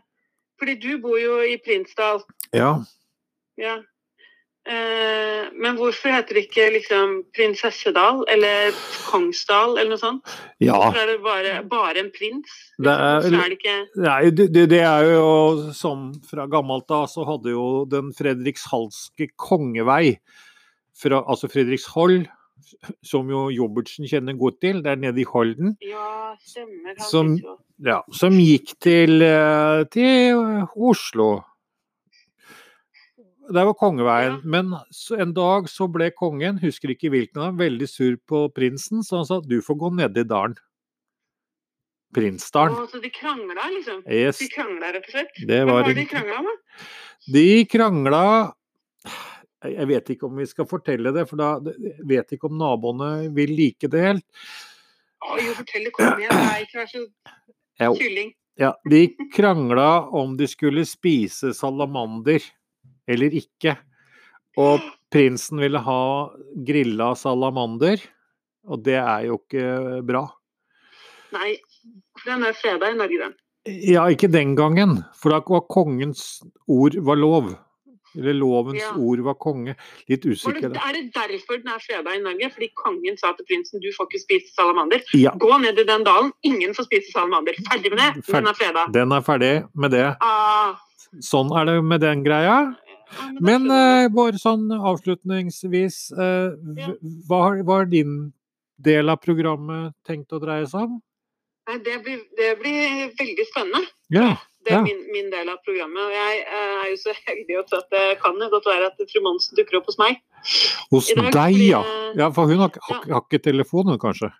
Fordi 0.61 0.75
du 0.81 0.99
bor 1.01 1.17
jo 1.19 1.39
i 1.41 1.57
Prinsdal. 1.65 2.21
Ja. 2.53 2.75
Ja. 3.57 3.79
Eh, 4.69 5.47
men 5.57 5.79
hvorfor 5.79 6.13
heter 6.13 6.37
det 6.37 6.43
ikke 6.51 6.67
liksom 6.75 7.15
Prinsessedal 7.35 8.21
eller 8.29 8.75
Kongsdal 9.09 9.79
eller 9.81 9.95
noe 9.95 10.03
sånt? 10.03 10.35
ja. 10.61 10.75
Hvorfor 10.77 11.01
er 11.01 11.07
det 11.15 11.23
bare, 11.25 11.55
bare 11.65 12.03
en 12.05 12.11
prins? 12.13 12.53
Det 12.79 12.93
er- 12.93 13.25
er 13.25 13.49
det 13.49 13.57
ikke 13.57 13.79
Nei, 14.05 14.31
det, 14.31 14.53
det- 14.53 14.69
det 14.69 14.81
er 14.85 15.03
jo 15.15 15.73
som 15.73 16.13
fra 16.29 16.47
gammelt 16.47 16.91
av, 16.91 17.07
så 17.09 17.25
hadde 17.25 17.51
jo 17.57 17.87
den 17.87 18.13
fredrikshalske 18.13 19.31
kongevei, 19.39 20.19
fra, 20.95 21.25
altså 21.27 21.49
Fredrikshold, 21.49 22.29
som 23.03 23.29
jo 23.31 23.49
Jobbertsen 23.55 24.07
kjenner 24.11 24.37
godt 24.39 24.61
til, 24.61 24.83
det 24.83 24.93
er 24.93 24.97
nede 25.03 25.21
i 25.23 25.27
Halden. 25.29 25.77
Ja, 25.85 26.35
stemmer. 26.45 26.99
Som- 27.09 27.39
ja, 27.83 28.01
som 28.13 28.33
gikk 28.39 28.75
til, 28.81 29.23
eh, 29.23 29.85
til 29.91 30.67
Oslo. 30.77 31.45
Det 33.51 33.65
var 33.67 33.75
kongeveien. 33.75 34.37
Ja. 34.39 34.41
Men 34.45 34.75
en 35.19 35.33
dag 35.35 35.67
så 35.67 35.89
ble 35.91 36.11
kongen, 36.15 36.61
husker 36.63 36.93
ikke 36.95 37.11
hvilken 37.11 37.43
av, 37.43 37.55
veldig 37.59 37.89
sur 37.89 38.17
på 38.29 38.45
prinsen, 38.55 39.03
så 39.03 39.17
han 39.17 39.27
sa 39.27 39.41
du 39.41 39.61
får 39.61 39.77
gå 39.81 39.91
nedi 39.97 40.23
dalen. 40.29 40.55
Prinsdalen. 42.15 42.75
Å, 42.75 42.89
så 42.91 43.01
de 43.03 43.11
krangla, 43.15 43.67
liksom? 43.71 44.01
Yes, 44.11 44.39
De 44.43 44.49
krangla, 44.51 44.93
rett 44.97 45.05
og 45.07 45.13
slett? 45.15 45.37
det 45.47 45.61
Hva 45.63 45.67
var 45.67 45.83
var 45.83 45.89
det 45.89 45.97
de 46.01 46.07
krangla 46.11 46.39
om? 46.43 46.49
De 47.33 47.65
krangla 47.71 48.23
Jeg 49.69 49.89
vet 49.91 50.13
ikke 50.15 50.29
om 50.29 50.39
vi 50.41 50.47
skal 50.49 50.69
fortelle 50.69 51.13
det, 51.13 51.27
for 51.29 51.41
da 51.41 51.51
vet 52.09 52.33
ikke 52.33 52.49
om 52.49 52.57
naboene 52.61 53.29
vil 53.37 53.53
like 53.59 53.91
det 53.93 54.05
helt. 54.07 54.25
Å, 55.21 55.37
jo, 55.37 55.53
fortell 55.59 55.85
det, 55.85 55.93
kom 55.97 56.23
igjen. 56.23 56.33
Nei, 56.33 56.63
ikke 56.65 56.81
vær 56.81 56.89
så 56.89 57.05
kylling. 57.99 58.33
ja, 58.61 58.73
de 58.89 59.03
krangla 59.35 59.91
om 60.17 60.33
de 60.41 60.49
skulle 60.49 60.87
spise 60.89 61.53
salamander 61.57 62.45
eller 63.11 63.37
ikke. 63.37 63.77
Og 64.61 64.81
prinsen 65.13 65.61
ville 65.63 65.81
ha 65.85 66.03
grilla 66.67 67.13
salamander, 67.19 68.01
og 68.69 68.83
det 68.87 68.99
er 69.01 69.29
jo 69.29 69.39
ikke 69.41 70.01
bra. 70.07 70.25
Nei, 71.35 71.55
den 72.25 72.45
er 72.49 72.57
freda 72.59 72.91
i 72.91 72.99
Norge, 72.99 73.29
den. 73.29 73.37
Ja, 73.69 74.07
ikke 74.09 74.31
den 74.33 74.55
gangen, 74.57 75.03
for 75.21 75.35
da 75.35 75.43
var 75.45 75.67
kongens 75.71 76.41
ord 76.65 76.97
var 77.05 77.21
lov. 77.21 77.53
Eller 78.17 78.35
lovens 78.35 78.81
Ja. 78.81 78.91
ord 78.97 79.21
var 79.21 79.35
konge. 79.35 79.77
Litt 80.09 80.25
usikker. 80.27 80.61
det, 80.73 80.81
er 80.83 80.93
det 80.93 81.13
derfor 81.15 81.59
den 81.63 81.69
er 81.69 81.79
freda 81.79 82.11
i 82.17 82.19
Norge? 82.23 82.51
Fordi 82.55 82.69
kongen 82.75 83.17
sa 83.19 83.33
til 83.39 83.45
prinsen 83.47 83.81
du 83.81 83.91
får 83.95 84.09
ikke 84.11 84.21
spise 84.25 84.55
salamander. 84.55 85.01
Ja, 85.15 85.31
Gå 85.39 85.61
ned 85.61 85.79
i 85.79 85.85
den 85.85 86.03
dalen, 86.05 86.33
ingen 86.43 86.75
får 86.75 86.85
spise 86.91 87.13
salamander. 87.13 87.55
Ferdig 87.71 87.91
med 87.95 87.99
det. 88.03 88.27
Den 88.27 88.47
er 88.47 88.53
freda. 88.55 88.87
den 88.93 89.13
er 89.13 89.21
ferdig 89.21 89.69
med 89.75 89.91
det. 89.93 90.17
Ah, 90.21 90.75
Sånn 91.21 91.51
er 91.59 91.65
det 91.67 91.83
med 91.85 92.01
den 92.01 92.23
greia. 92.25 92.75
ja, 92.77 93.31
men 93.41 93.67
Men 93.67 93.71
eh, 93.71 94.09
bare 94.09 94.39
sånn 94.39 94.69
avslutningsvis, 94.71 96.13
eh, 96.13 96.51
hva 97.29 97.65
har- 97.67 97.85
din 97.87 98.33
del 98.81 99.09
av 99.11 99.21
programmet 99.21 99.93
tenkt 100.07 100.33
å 100.33 100.41
dreie 100.41 100.67
seg 100.67 100.83
om? 100.83 101.03
Det, 101.67 102.03
blir, 102.03 102.21
det 102.37 102.59
blir 102.59 103.11
veldig 103.19 103.47
spennende. 103.47 103.87
Ja. 104.11 104.37
Det 104.65 104.73
er 104.75 104.77
Ja. 104.77 104.83
min, 104.85 105.01
min 105.13 105.31
del 105.33 105.49
av 105.49 105.59
programmet. 105.65 106.03
Og 106.05 106.13
jeg 106.13 106.41
eh, 106.45 106.85
er 106.85 106.89
jo 106.91 106.97
så 107.01 107.15
heldig 107.29 107.59
også 107.63 107.79
at 107.81 107.89
det 107.95 108.05
kan 108.23 108.37
jo 108.43 108.49
godt 108.53 108.67
være 108.69 108.91
at 108.93 109.01
fru 109.13 109.23
Monsen 109.25 109.57
dukker 109.57 109.79
opp 109.81 109.87
hos 109.89 109.99
meg. 109.99 110.21
Hos 110.93 111.09
dag 111.17 111.33
deg, 111.33 111.61
ja. 111.71 111.81
det- 111.83 112.21
ja. 112.21 112.31
For 112.37 112.47
hun 112.51 112.61
har, 112.65 112.71
har, 112.89 113.03
har 113.09 113.25
ikke 113.25 113.43
telefon, 113.51 113.89
hun 113.89 113.99
kanskje? 114.03 114.31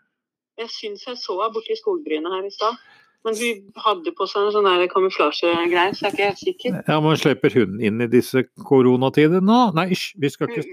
Jeg 0.61 0.69
syns 0.69 1.07
jeg 1.09 1.17
så 1.17 1.39
henne 1.41 1.55
borti 1.57 1.77
skogbrynet 1.79 2.35
her 2.37 2.45
i 2.45 2.53
stad. 2.53 2.77
Men 3.25 3.37
hun 3.37 3.73
hadde 3.85 4.13
på 4.17 4.25
seg 4.29 4.47
en 4.49 4.53
sånn 4.55 4.89
kamuflasjegreie, 4.93 5.93
så 5.97 6.07
jeg 6.07 6.09
er 6.09 6.15
ikke 6.15 6.29
helt 6.29 6.41
sikker. 6.41 6.77
Ja, 6.89 7.01
men 7.05 7.19
slipper 7.21 7.53
hun 7.53 7.81
inn 7.85 8.01
i 8.01 8.07
disse 8.09 8.47
koronatidene? 8.69 9.43
nå? 9.45 9.59
Nei, 9.77 9.91
hysj, 9.93 10.15
vi 10.21 10.31
skal 10.33 10.49
ikke 10.49 10.65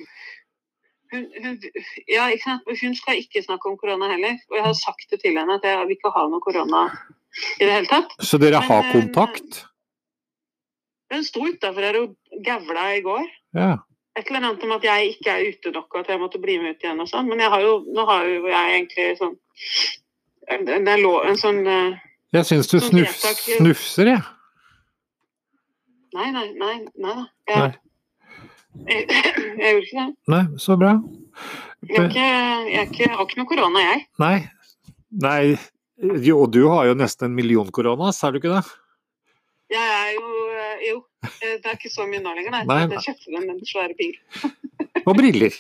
Hun, 1.12 1.24
hun, 1.44 1.46
hun, 1.46 1.86
ja, 2.12 2.28
hun 2.82 2.96
skal 2.96 3.22
ikke 3.22 3.44
snakke 3.46 3.70
om 3.70 3.78
korona 3.80 4.10
heller. 4.12 4.38
Og 4.52 4.60
jeg 4.60 4.66
har 4.66 4.78
sagt 4.78 5.10
det 5.12 5.22
til 5.24 5.38
henne 5.40 5.58
at 5.60 5.66
jeg 5.68 5.80
vil 5.86 5.96
ikke 5.98 6.14
ha 6.16 6.26
noe 6.28 6.44
korona 6.44 6.84
i 7.58 7.66
det 7.66 7.74
hele 7.74 7.92
tatt. 7.92 8.16
Så 8.24 8.40
dere 8.42 8.62
har 8.64 8.82
Men, 8.84 8.90
eh, 8.90 8.96
kontakt? 8.98 9.62
Hun 11.14 11.24
sto 11.24 11.46
utafor 11.48 11.88
her 11.88 12.00
og 12.02 12.16
gavla 12.44 12.90
i 12.98 13.04
går. 13.06 13.28
Ja. 13.56 13.78
Et 14.18 14.28
eller 14.28 14.50
annet 14.50 14.64
om 14.66 14.74
at 14.74 14.84
jeg 14.84 15.14
ikke 15.14 15.32
er 15.32 15.46
ute 15.52 15.72
nok, 15.72 15.94
og 15.94 16.00
at 16.02 16.10
jeg 16.10 16.20
måtte 16.20 16.42
bli 16.42 16.58
med 16.60 16.76
ut 16.76 16.84
igjen 16.84 17.00
og 17.00 17.10
sånn. 17.10 17.28
Men 17.30 17.44
jeg 17.44 17.54
har 17.54 17.62
jo, 17.62 17.74
nå 17.94 18.06
har 18.10 18.26
jo 18.26 18.48
jeg 18.50 18.74
egentlig 18.74 19.08
sånn 19.20 19.36
en, 20.48 20.68
en, 20.72 20.88
en, 20.88 21.38
sånn 21.38 21.62
eh, 21.68 22.00
Jeg 22.36 22.48
syns 22.48 22.70
du 22.72 22.80
Som 22.80 22.90
snufs, 22.90 23.24
snufser, 23.58 24.12
jeg. 24.14 24.24
Nei, 26.16 26.32
nei, 26.32 26.48
nei. 26.58 26.76
nei 26.96 27.16
Jeg, 27.48 27.60
Nei. 27.60 27.72
Jeg, 28.86 29.06
jeg, 29.10 29.58
gjorde 29.58 29.86
ikke 29.86 29.98
det. 29.98 30.10
Nei, 30.34 30.44
så 30.62 30.78
bra. 30.80 30.94
Jeg, 31.88 31.98
er 31.98 32.10
ikke, 32.10 32.28
jeg, 32.72 32.90
ikke, 32.92 33.10
har 33.14 33.26
ikke 33.26 33.40
noe 33.42 33.50
korona, 33.50 33.84
jeg. 33.84 34.04
Nei. 34.22 34.38
Nei. 35.24 35.42
Jo, 36.22 36.44
du 36.46 36.62
har 36.70 36.90
jo 36.92 36.98
nesten 36.98 37.32
en 37.32 37.38
million 37.38 37.70
korona, 37.74 38.12
sier 38.14 38.36
du 38.36 38.42
ikke 38.42 38.54
det? 38.54 38.66
Jeg 39.74 39.88
er 39.94 40.12
jo 40.16 40.28
eh, 40.56 40.84
Jo, 40.88 41.00
eh, 41.26 41.56
det 41.58 41.72
er 41.72 41.74
ikke 41.76 41.92
så 41.92 42.06
mye 42.08 42.22
nå 42.24 42.36
lenger, 42.38 42.54
nei. 42.54 42.62
Nei, 42.70 42.84
Jeg 42.94 43.04
kjøpte 43.10 43.34
den 43.34 43.48
med 43.48 43.56
en 43.58 43.72
svære 43.72 43.98
bil. 43.98 44.14
Og 45.08 45.18
briller. 45.18 45.58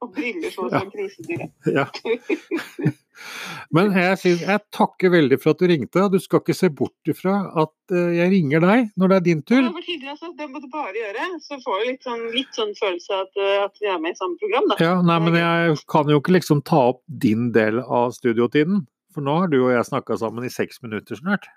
Og 0.00 0.12
briller 0.14 0.52
sånn 0.54 0.70
som 0.70 0.90
grisedyret. 0.92 1.50
Ja. 1.74 1.86
Men 3.74 3.90
jeg, 3.96 4.18
synes, 4.22 4.42
jeg 4.46 4.62
takker 4.74 5.10
veldig 5.10 5.38
for 5.42 5.50
at 5.54 5.62
du 5.62 5.66
ringte, 5.70 6.04
du 6.12 6.18
skal 6.22 6.38
ikke 6.42 6.54
se 6.56 6.68
bort 6.70 7.10
ifra 7.10 7.34
at 7.58 7.94
eh, 7.94 8.12
jeg 8.20 8.30
ringer 8.36 8.62
deg 8.62 8.92
når 9.00 9.10
det 9.12 9.16
er 9.18 9.24
din 9.26 9.40
tur. 9.42 9.60
Ja, 9.64 9.72
vært 9.74 9.90
hyggelig, 9.90 10.12
altså. 10.14 10.30
Det 10.38 10.46
må 10.52 10.62
du 10.62 10.68
bare 10.72 10.94
gjøre. 10.94 11.26
Så 11.42 11.58
får 11.64 11.80
du 11.82 11.88
litt 11.90 12.06
sånn, 12.06 12.22
litt 12.36 12.60
sånn 12.60 12.74
følelse 12.78 13.16
av 13.16 13.24
at, 13.26 13.40
eh, 13.42 13.56
at 13.64 13.82
vi 13.82 13.90
er 13.90 13.98
med 14.04 14.14
i 14.14 14.20
samme 14.20 14.38
program, 14.42 14.70
da. 14.70 14.78
Ja, 14.84 14.94
nei, 15.10 15.18
men 15.26 15.38
jeg 15.40 15.80
kan 15.90 16.14
jo 16.14 16.20
ikke 16.22 16.36
liksom 16.38 16.62
ta 16.68 16.84
opp 16.94 17.02
din 17.26 17.50
del 17.56 17.82
av 17.82 18.14
studiotiden. 18.16 18.86
For 19.16 19.26
nå 19.26 19.40
har 19.42 19.50
du 19.50 19.58
og 19.64 19.72
jeg 19.74 19.88
snakka 19.90 20.20
sammen 20.22 20.46
i 20.46 20.52
seks 20.52 20.78
minutter 20.86 21.18
snart. 21.18 21.50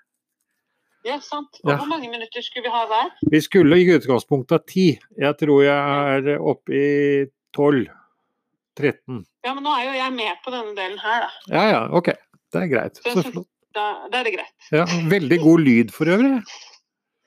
Ja, 1.06 1.16
sant. 1.22 1.58
Og 1.64 1.70
Ja. 1.70 1.78
hvor 1.78 1.88
mange 1.90 2.10
minutter 2.10 2.42
skulle 2.42 2.66
vi 2.66 2.74
ha 2.74 2.84
hver? 2.90 3.10
Vi 3.30 3.40
skulle 3.42 3.78
i 3.78 3.86
utgangspunktet 3.90 4.54
ha 4.54 4.58
ti. 4.66 4.98
Jeg 5.18 5.38
tror 5.38 5.62
jeg 5.62 6.34
er 6.34 6.38
oppe 6.38 6.74
i 6.74 7.26
tolv. 7.54 7.86
13. 8.78 9.22
Ja, 9.44 9.54
men 9.54 9.62
nå 9.66 9.72
er 9.76 9.86
jo 9.90 9.94
jeg 9.98 10.12
med 10.16 10.42
på 10.44 10.52
denne 10.54 10.74
delen 10.78 10.98
her, 11.02 11.26
da. 11.26 11.30
Ja 11.54 11.64
ja, 11.70 11.80
ok. 11.94 12.12
Det 12.52 12.60
er 12.62 12.68
greit. 12.70 13.00
Så 13.04 13.22
flott. 13.24 13.48
Da, 13.72 13.86
da 14.12 14.20
er 14.20 14.26
det 14.28 14.34
greit. 14.34 14.68
Ja, 14.74 14.84
veldig 15.08 15.38
god 15.40 15.62
lyd 15.64 15.92
for 15.94 16.10
øvrig. 16.12 16.42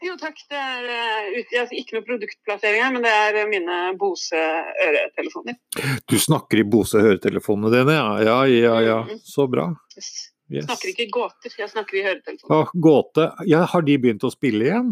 Jo, 0.06 0.14
takk. 0.22 0.38
Det 0.52 0.60
er 0.60 0.84
uh, 0.86 1.72
ikke 1.74 1.96
noe 1.96 2.06
produktplassering 2.06 2.84
her, 2.84 2.92
men 2.94 3.06
det 3.06 3.14
er 3.16 3.48
mine 3.50 3.78
Bose 3.98 4.38
øretelefoner. 4.86 5.58
Du 6.12 6.18
snakker 6.22 6.62
i 6.62 6.68
Bose 6.70 7.02
høretelefonene 7.02 7.72
dine, 7.74 7.96
ja. 7.98 8.12
Ja, 8.28 8.36
ja, 8.52 8.76
ja. 8.86 9.00
Så 9.26 9.48
bra. 9.50 9.72
Yes. 9.98 10.12
Yes. 10.54 10.68
Snakker 10.68 10.92
ikke 10.92 11.08
gåter, 11.16 11.56
jeg 11.58 11.72
snakker 11.72 11.98
i 11.98 12.04
høretelefoner. 12.06 12.60
Ah, 12.68 12.76
gåte. 12.86 13.26
Ja, 13.50 13.64
har 13.72 13.82
de 13.88 13.98
begynt 14.04 14.28
å 14.28 14.30
spille 14.34 14.68
igjen? 14.68 14.92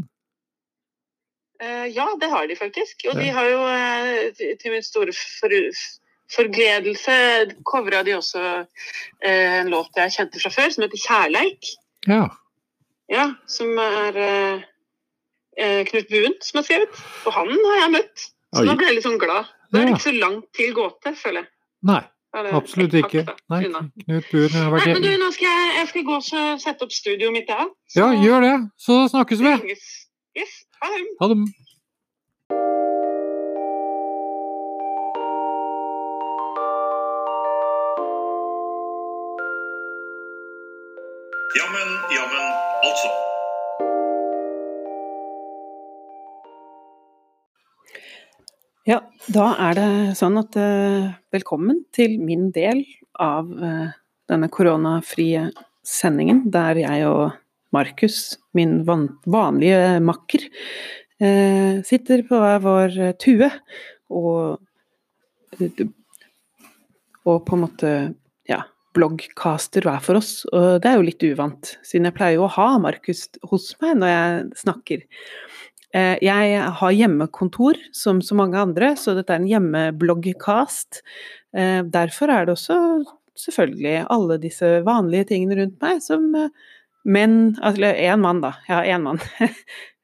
Eh, 1.61 1.85
ja, 1.93 2.07
det 2.19 2.31
har 2.33 2.47
de 2.49 2.57
faktisk. 2.57 3.05
Og 3.11 3.19
de 3.19 3.27
har 3.35 3.51
jo 3.51 3.59
eh, 3.69 4.31
til- 4.57 4.73
min 4.73 4.81
store 4.83 5.13
forgledelse 6.31 7.15
covra 7.67 8.03
de 8.03 8.15
også 8.17 8.43
eh, 9.23 9.59
en 9.59 9.69
låt 9.73 9.95
jeg 9.99 10.11
kjente 10.15 10.39
fra 10.41 10.49
før, 10.53 10.69
som 10.73 10.83
heter 10.85 11.01
'Kjærleik'. 11.03 11.73
Ja. 12.07 12.27
Ja, 13.11 13.25
som 13.47 13.77
er 13.77 14.17
eh, 14.17 14.61
eh, 15.57 15.81
Knut 15.89 16.07
Buen 16.09 16.33
som 16.41 16.57
har 16.59 16.63
skrevet. 16.63 17.03
Og 17.25 17.33
han 17.33 17.51
har 17.51 17.77
jeg 17.83 17.91
møtt. 17.97 18.25
Så 18.53 18.61
Oi. 18.61 18.65
nå 18.69 18.75
ble 18.77 18.87
jeg 18.87 18.95
litt 18.95 19.05
sånn 19.07 19.19
glad. 19.19 19.45
Det 19.73 19.81
er 19.81 19.87
Ja. 19.87 19.93
ikke 19.95 20.09
så 20.09 20.19
langt 20.19 20.45
til 20.53 20.73
gåte, 20.73 21.15
føler 21.17 21.41
jeg. 21.41 21.47
Nei, 21.83 22.01
det 22.33 22.53
absolutt 22.53 22.93
ikke. 22.93 23.25
Nei. 23.49 23.63
Knut 23.65 24.31
Buen 24.31 24.49
har 24.49 24.69
Nei, 24.69 24.85
men 24.85 25.01
vært 25.01 25.03
du, 25.03 25.17
nå 25.17 25.31
skal 25.33 25.47
jeg, 25.49 25.75
jeg 25.79 25.87
skal 25.87 26.03
gå 26.03 26.15
og 26.15 26.61
sette 26.61 26.81
opp 26.85 26.91
studioet 26.91 27.33
mitt, 27.33 27.49
jeg. 27.49 27.67
Ja, 27.95 28.11
gjør 28.13 28.41
det. 28.41 28.55
Så 28.77 29.07
snakkes 29.09 29.39
vi. 29.41 29.73
Yes. 29.73 29.85
det. 30.35 30.47
Ha 31.21 31.27
det. 31.27 31.37
Jammen, 41.53 41.89
jammen, 42.09 42.45
altså. 42.81 43.09
Ja, 48.89 48.95
da 49.35 49.51
er 49.61 49.77
det 49.77 49.89
sånn 50.17 50.39
at 50.41 50.57
eh, 50.57 51.11
velkommen 51.35 51.83
til 51.93 52.15
min 52.25 52.47
del 52.55 52.81
av 53.21 53.51
eh, 53.53 53.93
denne 54.33 54.49
koronafrie 54.49 55.45
sendingen, 55.85 56.41
der 56.49 56.81
jeg 56.81 57.05
og 57.11 57.37
Markus, 57.77 58.39
min 58.57 58.79
van 58.89 59.05
vanlige 59.29 60.01
makker, 60.09 60.49
eh, 61.21 61.85
sitter 61.85 62.25
på 62.33 62.41
vår 62.65 62.97
tue 63.21 63.53
og 64.09 64.57
og 67.23 67.45
på 67.45 67.55
en 67.55 67.61
måte 67.61 67.95
bloggcaster 68.93 69.85
hver 69.87 70.01
for 70.03 70.19
oss. 70.19 70.43
Og 70.53 70.81
det 70.83 70.89
er 70.91 70.99
jo 70.99 71.07
litt 71.07 71.25
uvant, 71.25 71.73
siden 71.85 72.09
jeg 72.09 72.17
pleier 72.17 72.37
jo 72.37 72.45
å 72.47 72.53
ha 72.55 72.69
Markus 72.81 73.25
hos 73.49 73.71
meg 73.81 73.97
når 74.01 74.11
jeg 74.13 74.61
snakker. 74.63 75.03
Eh, 75.93 76.17
Jeg 76.25 76.61
har 76.79 76.91
hjemmekontor 76.97 77.77
som 77.93 78.21
så 78.21 78.37
mange 78.37 78.57
andre, 78.57 78.93
så 78.97 79.13
dette 79.17 79.33
er 79.33 79.41
en 79.41 79.49
hjemmebloggcast. 79.49 81.03
Eh, 81.55 81.81
Derfor 81.85 82.33
er 82.33 82.45
det 82.45 82.55
også 82.57 82.77
selvfølgelig 83.37 84.05
alle 84.13 84.37
disse 84.41 84.69
vanlige 84.85 85.31
tingene 85.33 85.57
rundt 85.61 85.79
meg 85.81 86.01
som 86.05 86.27
eh, 86.37 86.49
menn 87.05 87.55
Altså 87.61 87.89
én 87.93 88.21
mann, 88.21 88.41
da. 88.41 88.55
Jeg 88.67 88.75
har 88.77 88.91
én 88.97 89.03
mann. 89.05 89.21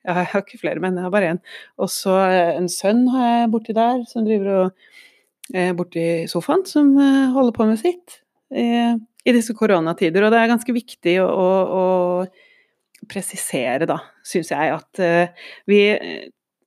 Jeg 0.09 0.25
har 0.31 0.41
ikke 0.41 0.57
flere 0.61 0.79
menn, 0.81 0.95
jeg 0.95 1.03
har 1.03 1.11
bare 1.11 1.27
én. 1.33 1.39
Og 1.77 1.89
så 1.91 2.13
en 2.55 2.69
sønn 2.71 3.01
har 3.11 3.25
jeg 3.27 3.49
borti 3.51 3.73
der, 3.75 3.99
som 4.07 4.23
driver 4.25 4.47
og 4.55 5.73
borti 5.75 6.05
sofaen, 6.31 6.63
som 6.65 6.93
holder 7.35 7.53
på 7.53 7.67
med 7.67 7.77
sitt 7.81 8.15
i 8.49 9.33
disse 9.35 9.53
koronatider. 9.57 10.25
Og 10.25 10.33
det 10.33 10.41
er 10.41 10.51
ganske 10.51 10.73
viktig 10.75 11.15
å, 11.23 11.27
å, 11.29 11.79
å 11.79 13.09
presisere, 13.09 13.87
da, 13.89 13.99
syns 14.25 14.51
jeg, 14.53 14.75
at 14.75 15.01
eh, 15.03 15.47
vi, 15.69 15.81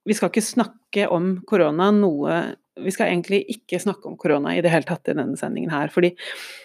vi 0.05 0.17
skal 0.17 0.31
ikke 0.31 0.45
snakke 0.45 1.07
om 1.13 1.39
korona 1.49 1.89
noe 1.95 2.41
Vi 2.73 2.89
skal 2.89 3.11
egentlig 3.11 3.43
ikke 3.53 3.77
snakke 3.77 4.07
om 4.09 4.15
korona 4.17 4.55
i 4.57 4.61
det 4.65 4.71
hele 4.73 4.87
tatt 4.87 5.05
i 5.11 5.13
denne 5.13 5.37
sendingen 5.37 5.69
her. 5.69 5.91
Fordi 5.93 6.09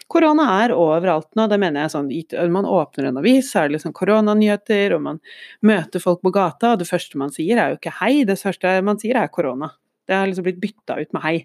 korona 0.08 0.46
er 0.62 0.72
overalt 0.72 1.28
nå. 1.36 1.44
Det 1.52 1.58
mener 1.60 1.84
jeg 1.84 1.92
sånn 1.92 2.08
Når 2.08 2.48
man 2.54 2.64
åpner 2.64 3.10
en 3.10 3.20
avis, 3.20 3.50
så 3.52 3.60
er 3.60 3.68
det 3.68 3.76
liksom 3.76 3.92
koronanyheter, 3.92 4.94
og 4.96 5.02
man 5.04 5.20
møter 5.60 6.00
folk 6.00 6.22
på 6.24 6.32
gata, 6.32 6.72
og 6.72 6.80
det 6.80 6.88
første 6.88 7.20
man 7.20 7.34
sier 7.34 7.60
er 7.60 7.74
jo 7.74 7.76
ikke 7.76 7.92
hei, 8.00 8.24
det 8.24 8.38
første 8.40 8.78
man 8.88 9.00
sier 9.00 9.20
er 9.20 9.28
korona. 9.28 9.74
Det 10.08 10.16
har 10.16 10.30
liksom 10.30 10.46
blitt 10.46 10.62
bytta 10.62 10.96
ut 10.96 11.12
med 11.12 11.24
hei. 11.26 11.36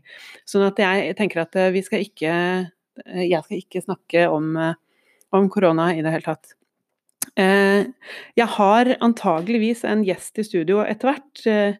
Sånn 0.47 0.63
at 0.63 0.79
jeg 0.79 1.17
tenker 1.19 1.43
at 1.43 1.59
eh, 1.59 1.73
vi 1.75 1.83
skal 1.83 2.07
ikke 2.07 2.31
eh, 2.31 2.71
Jeg 3.05 3.43
skal 3.43 3.57
ikke 3.61 3.81
snakke 3.83 4.27
om, 4.29 4.55
eh, 4.57 4.73
om 5.33 5.49
korona 5.49 5.91
i 5.95 6.01
det 6.05 6.11
hele 6.13 6.27
tatt. 6.27 6.53
Eh, 7.35 7.85
Jeg 8.37 8.47
har 8.57 8.85
antageligvis 9.01 9.83
en 9.85 10.03
gjest 10.05 10.37
i 10.39 10.43
studio 10.43 10.83
etter 10.85 11.11
hvert. 11.13 11.45
Eh, 11.47 11.75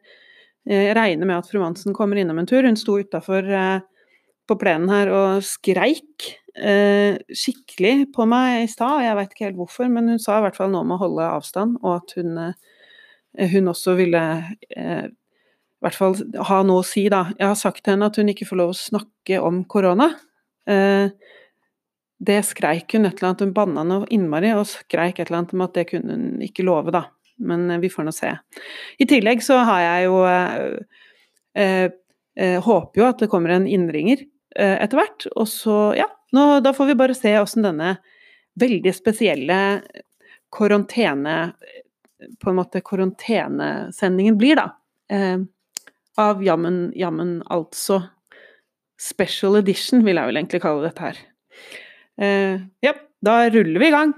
Jeg 0.66 0.96
regner 0.96 1.26
med 1.28 1.38
at 1.38 1.50
fru 1.50 1.60
Mansen 1.60 1.94
kommer 1.94 2.16
innom 2.16 2.40
en 2.40 2.46
tur. 2.48 2.64
Hun 2.64 2.78
sto 2.80 2.96
utafor 2.98 3.44
på 4.48 4.56
plenen 4.60 4.90
her 4.90 5.10
og 5.12 5.44
skreik 5.44 6.38
eh, 6.56 7.18
skikkelig 7.34 8.12
på 8.16 8.26
meg 8.30 8.64
i 8.64 8.70
stad. 8.72 9.02
Jeg 9.04 9.18
veit 9.18 9.34
ikke 9.34 9.46
helt 9.50 9.60
hvorfor, 9.60 9.90
men 9.92 10.08
hun 10.14 10.20
sa 10.20 10.38
i 10.38 10.46
hvert 10.46 10.56
fall 10.56 10.72
noe 10.72 10.86
om 10.86 10.94
å 10.96 11.00
holde 11.02 11.28
avstand, 11.36 11.78
og 11.84 11.96
at 12.02 12.14
hun, 12.16 12.38
eh, 12.38 13.48
hun 13.54 13.72
også 13.74 13.96
ville 13.98 14.22
eh, 14.78 15.08
i 15.10 15.84
hvert 15.84 15.98
fall 16.00 16.16
ha 16.48 16.62
noe 16.64 16.80
å 16.84 16.88
si, 16.88 17.10
da. 17.12 17.26
Jeg 17.40 17.48
har 17.50 17.60
sagt 17.60 17.84
til 17.84 17.96
henne 17.98 18.08
at 18.08 18.16
hun 18.16 18.30
ikke 18.32 18.48
får 18.48 18.62
lov 18.62 18.72
å 18.72 18.80
snakke 18.80 19.42
om 19.44 19.64
korona. 19.68 20.14
Eh, 20.70 21.10
det 22.24 22.40
skreik 22.48 22.94
hun 22.96 23.06
et 23.06 23.18
eller 23.18 23.32
annet, 23.32 23.44
hun 23.44 23.56
banna 23.56 23.84
noe 23.88 24.08
innmari 24.14 24.54
og 24.56 24.68
skreik 24.70 25.20
et 25.20 25.28
eller 25.28 25.42
annet 25.42 25.56
om 25.58 25.66
at 25.66 25.76
det 25.76 25.90
kunne 25.90 26.16
hun 26.16 26.46
ikke 26.46 26.66
love, 26.66 26.94
da. 26.96 27.08
Men 27.44 27.70
eh, 27.72 27.82
vi 27.84 27.92
får 27.92 28.08
nå 28.08 28.14
se. 28.16 28.32
I 29.02 29.08
tillegg 29.10 29.44
så 29.44 29.60
har 29.68 29.84
jeg 29.84 30.08
jo 30.08 30.22
eh, 30.30 31.02
eh, 31.60 31.88
eh, 32.40 32.58
Håper 32.64 33.02
jo 33.02 33.10
at 33.10 33.24
det 33.24 33.32
kommer 33.32 33.56
en 33.56 33.68
innringer 33.68 34.24
eh, 34.24 34.78
etter 34.78 35.02
hvert. 35.02 35.28
Og 35.36 35.50
så, 35.52 35.78
ja, 36.00 36.08
nå, 36.36 36.48
da 36.66 36.76
får 36.76 36.92
vi 36.92 37.00
bare 37.04 37.18
se 37.18 37.36
åssen 37.42 37.66
denne 37.66 37.98
veldig 38.60 38.94
spesielle 38.94 39.58
karantene 40.54 41.38
På 42.40 42.52
en 42.52 42.60
måte 42.60 42.84
karantenesendingen 42.86 44.38
blir, 44.40 44.62
da. 44.62 44.70
Eh, 45.12 45.42
av 46.18 46.44
Jammen, 46.46 46.92
jammen 46.96 47.40
altså. 47.52 48.04
Special 49.04 49.58
edition, 49.60 50.06
vil 50.06 50.16
jeg 50.16 50.30
vel 50.30 50.40
egentlig 50.40 50.62
kalle 50.64 50.86
dette 50.86 51.04
her. 51.04 51.18
Uh, 52.16 52.62
ja, 52.86 52.94
da 53.26 53.34
ruller 53.52 53.82
vi 53.82 53.88
i 53.90 53.92
gang. 53.92 54.14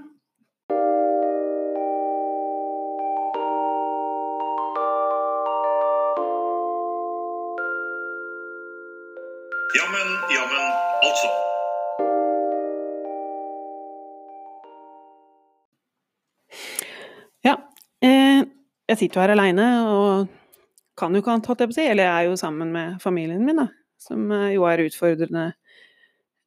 Jammen, 9.76 10.12
jammen, 10.36 10.68
altså. 11.08 11.30
Ja. 17.44 17.56
Eh, 18.06 18.44
jeg 18.88 18.98
sitter 19.00 19.18
jo 19.18 19.24
her 19.24 19.34
aleine 19.34 19.66
og 19.90 20.30
kan 20.98 21.10
jo 21.10 21.24
ikke 21.24 21.34
annet, 21.34 21.50
holdt 21.50 21.66
jeg 21.66 21.72
på 21.72 21.76
å 21.76 21.78
si. 21.80 21.88
Eller 21.90 22.06
jeg 22.06 22.14
er 22.14 22.30
jo 22.30 22.38
sammen 22.38 22.70
med 22.76 23.02
familien 23.02 23.42
min, 23.42 23.64
da. 23.64 23.66
Som 24.00 24.30
eh, 24.34 24.52
jo 24.56 24.66
er 24.68 24.84
utfordrende 24.86 25.46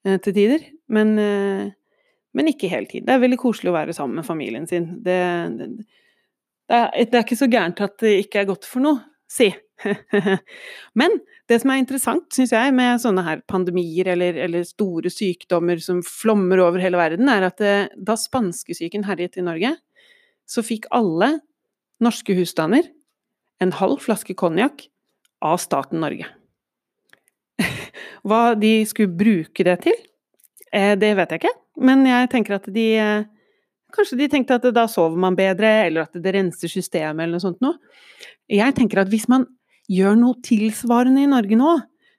eh, 0.05 0.17
til 0.23 0.35
tider. 0.35 0.65
Men, 0.91 1.15
eh, 1.21 1.71
men 2.37 2.51
ikke 2.51 2.71
hele 2.71 2.89
tiden. 2.89 3.07
Det 3.07 3.15
er 3.15 3.23
veldig 3.23 3.39
koselig 3.41 3.71
å 3.71 3.77
være 3.77 3.95
sammen 3.97 4.21
med 4.21 4.27
familien 4.27 4.67
sin. 4.69 4.91
Det, 5.05 5.17
det, 5.57 5.71
det, 6.69 6.77
er, 6.77 6.91
det 7.09 7.17
er 7.17 7.25
ikke 7.25 7.39
så 7.39 7.49
gærent 7.51 7.81
at 7.85 7.97
det 8.03 8.19
ikke 8.25 8.43
er 8.43 8.51
godt 8.51 8.69
for 8.69 8.85
noe, 8.85 9.01
si. 9.29 9.49
men 10.99 11.19
det 11.49 11.61
som 11.61 11.71
er 11.71 11.81
interessant, 11.81 12.27
syns 12.35 12.51
jeg, 12.53 12.73
med 12.75 13.01
sånne 13.01 13.23
her 13.25 13.43
pandemier 13.49 14.11
eller, 14.13 14.37
eller, 14.45 14.65
store 14.67 15.09
sykdommer 15.13 15.79
som 15.81 16.01
flommer 16.05 16.61
over 16.61 16.83
hele 16.83 16.99
verden, 16.99 17.31
er 17.31 17.47
at 17.47 17.63
da 17.95 18.17
spanskesyken 18.19 19.07
herjet 19.07 19.39
i 19.39 19.45
Norge, 19.47 19.71
så 20.49 20.65
fikk 20.65 20.89
alle 20.93 21.37
norske 22.03 22.35
husstander 22.37 22.89
en 23.63 23.73
halv 23.79 24.03
flaske 24.03 24.35
konjakk 24.37 24.87
av 25.45 25.59
staten 25.61 26.03
Norge. 26.03 26.27
Hva 28.27 28.53
de 28.59 28.73
skulle 28.89 29.13
bruke 29.15 29.65
det 29.65 29.77
til, 29.85 29.99
eh, 30.73 30.95
det 30.99 31.13
vet 31.17 31.35
jeg 31.35 31.43
ikke, 31.43 31.55
men 31.85 32.05
jeg 32.07 32.31
tenker 32.33 32.59
at 32.59 32.71
de 32.73 32.87
eh, 32.99 33.27
Kanskje 33.89 34.19
de 34.19 34.27
tenkte 34.29 34.53
at 34.59 34.65
da 34.69 34.83
sover 34.85 35.17
man 35.17 35.33
bedre, 35.33 35.65
eller 35.87 36.03
at 36.03 36.13
det 36.13 36.33
renser 36.35 36.69
systemet, 36.69 37.23
eller 37.23 37.39
noe 37.39 37.41
sånt 37.41 37.63
noe. 37.65 37.79
Jeg 38.45 38.75
tenker 38.77 39.01
at 39.01 39.09
hvis 39.09 39.25
man 39.31 39.47
gjør 39.89 40.13
noe 40.19 40.37
tilsvarende 40.45 41.23
i 41.25 41.29
Norge 41.31 41.57
nå, 41.57 41.71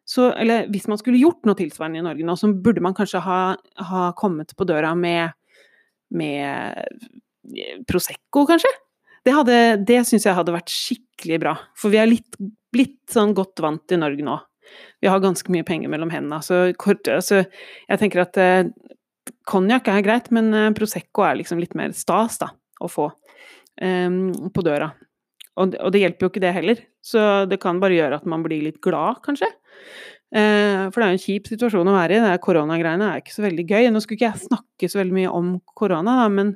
så, 0.03 0.33
eller 0.35 0.67
hvis 0.75 0.89
man 0.91 0.99
skulle 0.99 1.21
gjort 1.21 1.47
noe 1.47 1.55
tilsvarende 1.55 2.01
i 2.01 2.07
Norge 2.09 2.27
nå, 2.27 2.35
så 2.35 2.51
burde 2.51 2.83
man 2.83 2.97
kanskje 2.99 3.23
ha, 3.23 3.41
ha 3.87 4.05
kommet 4.19 4.51
på 4.59 4.67
døra 4.67 4.97
med, 4.99 5.37
med 6.11 6.83
Prosecco, 7.87 8.43
kanskje? 8.51 8.73
Det, 9.23 9.35
hadde, 9.37 9.57
det 9.87 10.03
syns 10.09 10.27
jeg 10.27 10.35
hadde 10.35 10.55
vært 10.55 10.73
skikkelig 10.73 11.39
bra. 11.43 11.55
For 11.79 11.93
vi 11.93 12.01
er 12.01 12.11
litt, 12.11 12.39
blitt 12.73 13.03
sånn 13.13 13.37
godt 13.37 13.63
vant 13.63 13.95
i 13.95 14.01
Norge 14.01 14.27
nå. 14.27 14.39
Vi 15.01 15.09
har 15.11 15.23
ganske 15.23 15.53
mye 15.53 15.67
penger 15.67 15.93
mellom 15.93 16.13
hendene. 16.13 16.41
Så 16.45 16.63
kort, 16.81 17.09
altså, 17.09 17.45
jeg 17.89 18.01
tenker 18.01 18.25
at 18.25 18.39
eh, 18.41 18.71
konjakk 19.49 19.91
er 19.93 20.05
greit, 20.07 20.31
men 20.35 20.53
eh, 20.55 20.73
Prosecco 20.77 21.25
er 21.27 21.39
liksom 21.41 21.63
litt 21.63 21.77
mer 21.79 21.95
stas 21.97 22.41
da, 22.43 22.51
å 22.81 22.91
få 22.91 23.09
um, 23.81 24.21
på 24.55 24.65
døra. 24.67 24.91
Og, 25.61 25.75
og, 25.75 25.91
det 25.93 26.05
hjelper 26.05 26.27
jo 26.27 26.33
ikke 26.33 26.45
det 26.45 26.55
heller. 26.57 26.85
Så 27.05 27.45
det 27.51 27.61
kan 27.63 27.81
bare 27.83 27.97
gjøre 27.97 28.21
at 28.21 28.29
man 28.29 28.45
blir 28.45 28.63
litt 28.65 28.81
glad, 28.85 29.23
kanskje. 29.25 29.49
Eh, 30.31 30.87
for 30.89 31.01
det 31.01 31.07
er 31.07 31.11
jo 31.11 31.19
en 31.19 31.25
kjip 31.25 31.51
situasjon 31.51 31.91
å 31.91 31.97
være 31.97 32.19
i. 32.19 32.25
Det 32.25 32.43
koronagreiene 32.45 33.09
er 33.11 33.25
ikke 33.25 33.37
så 33.37 33.45
veldig 33.47 33.67
gøy. 33.67 33.89
Nå 33.91 34.05
skulle 34.05 34.21
ikke 34.21 34.31
jeg 34.31 34.47
snakke 34.47 34.91
så 34.91 35.03
veldig 35.03 35.17
mye 35.17 35.33
om 35.41 35.57
korona, 35.77 36.21
da, 36.23 36.29
men, 36.33 36.55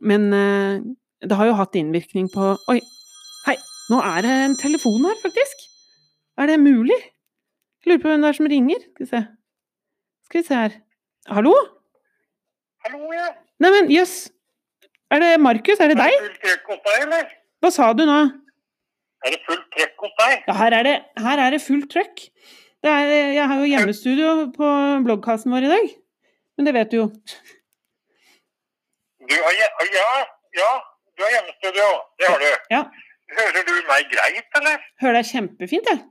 men 0.00 0.30
det 1.18 1.38
har 1.38 1.50
jo 1.50 1.58
hatt 1.58 1.76
innvirkning 1.78 2.30
på 2.32 2.54
Oi, 2.70 2.78
hei! 3.46 3.58
Nå 3.88 4.00
er 4.04 4.24
det 4.24 4.32
en 4.44 4.56
telefon 4.60 5.06
her, 5.08 5.16
faktisk. 5.22 5.64
Er 6.38 6.50
det 6.50 6.58
mulig? 6.62 6.98
Jeg 7.84 7.92
lurer 7.92 8.02
på 8.02 8.10
hvem 8.10 8.24
det 8.24 8.28
er 8.28 8.36
som 8.38 8.48
ringer. 8.50 8.80
Skal 8.92 9.04
vi 9.04 9.10
se. 9.10 9.20
Skal 10.28 10.40
vi 10.40 10.46
se 10.46 10.54
her. 10.62 10.74
Hallo? 11.36 11.54
Hallo, 12.84 13.12
ja. 13.14 13.28
Neimen, 13.62 13.90
jøss. 13.92 14.16
Er 15.10 15.22
det 15.22 15.40
Markus? 15.40 15.80
Er 15.80 15.92
det 15.92 15.98
deg? 16.00 16.14
fullt 16.20 16.40
trøkk 16.44 16.72
hos 16.72 16.80
deg, 16.84 17.04
eller? 17.06 17.30
Hva 17.62 17.70
sa 17.74 17.92
du 17.96 18.04
nå? 18.08 18.18
Er 19.26 19.34
det 19.34 19.40
fullt 19.46 19.68
trøkk 19.76 20.04
hos 20.04 20.16
deg? 20.20 20.42
Ja, 20.48 20.56
her 20.60 20.76
er 20.78 20.88
det, 20.88 20.96
her 21.26 21.44
er 21.44 21.54
det 21.54 21.62
fullt 21.64 21.88
trøkk. 21.94 22.26
Det 22.84 22.90
er, 22.92 23.12
jeg 23.34 23.46
har 23.50 23.62
jo 23.62 23.70
hjemmestudio 23.70 24.34
på 24.54 24.68
bloggkassen 25.06 25.54
vår 25.54 25.66
i 25.66 25.72
dag. 25.72 25.88
Men 26.58 26.68
det 26.68 26.74
vet 26.76 26.92
du 26.92 26.98
jo. 27.00 27.06
Du 29.28 29.34
har 29.34 29.56
ja, 29.58 29.70
ja, 30.58 30.68
du 31.16 31.24
har 31.24 31.32
hjemmestudio. 31.34 31.88
Det 32.18 32.30
har 32.30 32.44
du. 32.44 32.50
Ja. 32.74 32.82
Hører 33.38 33.64
du 33.66 33.72
meg 33.88 34.12
greit, 34.12 34.46
eller? 34.60 34.84
Hører 35.02 35.18
deg 35.20 35.32
kjempefint, 35.32 35.90
jeg. 35.90 36.04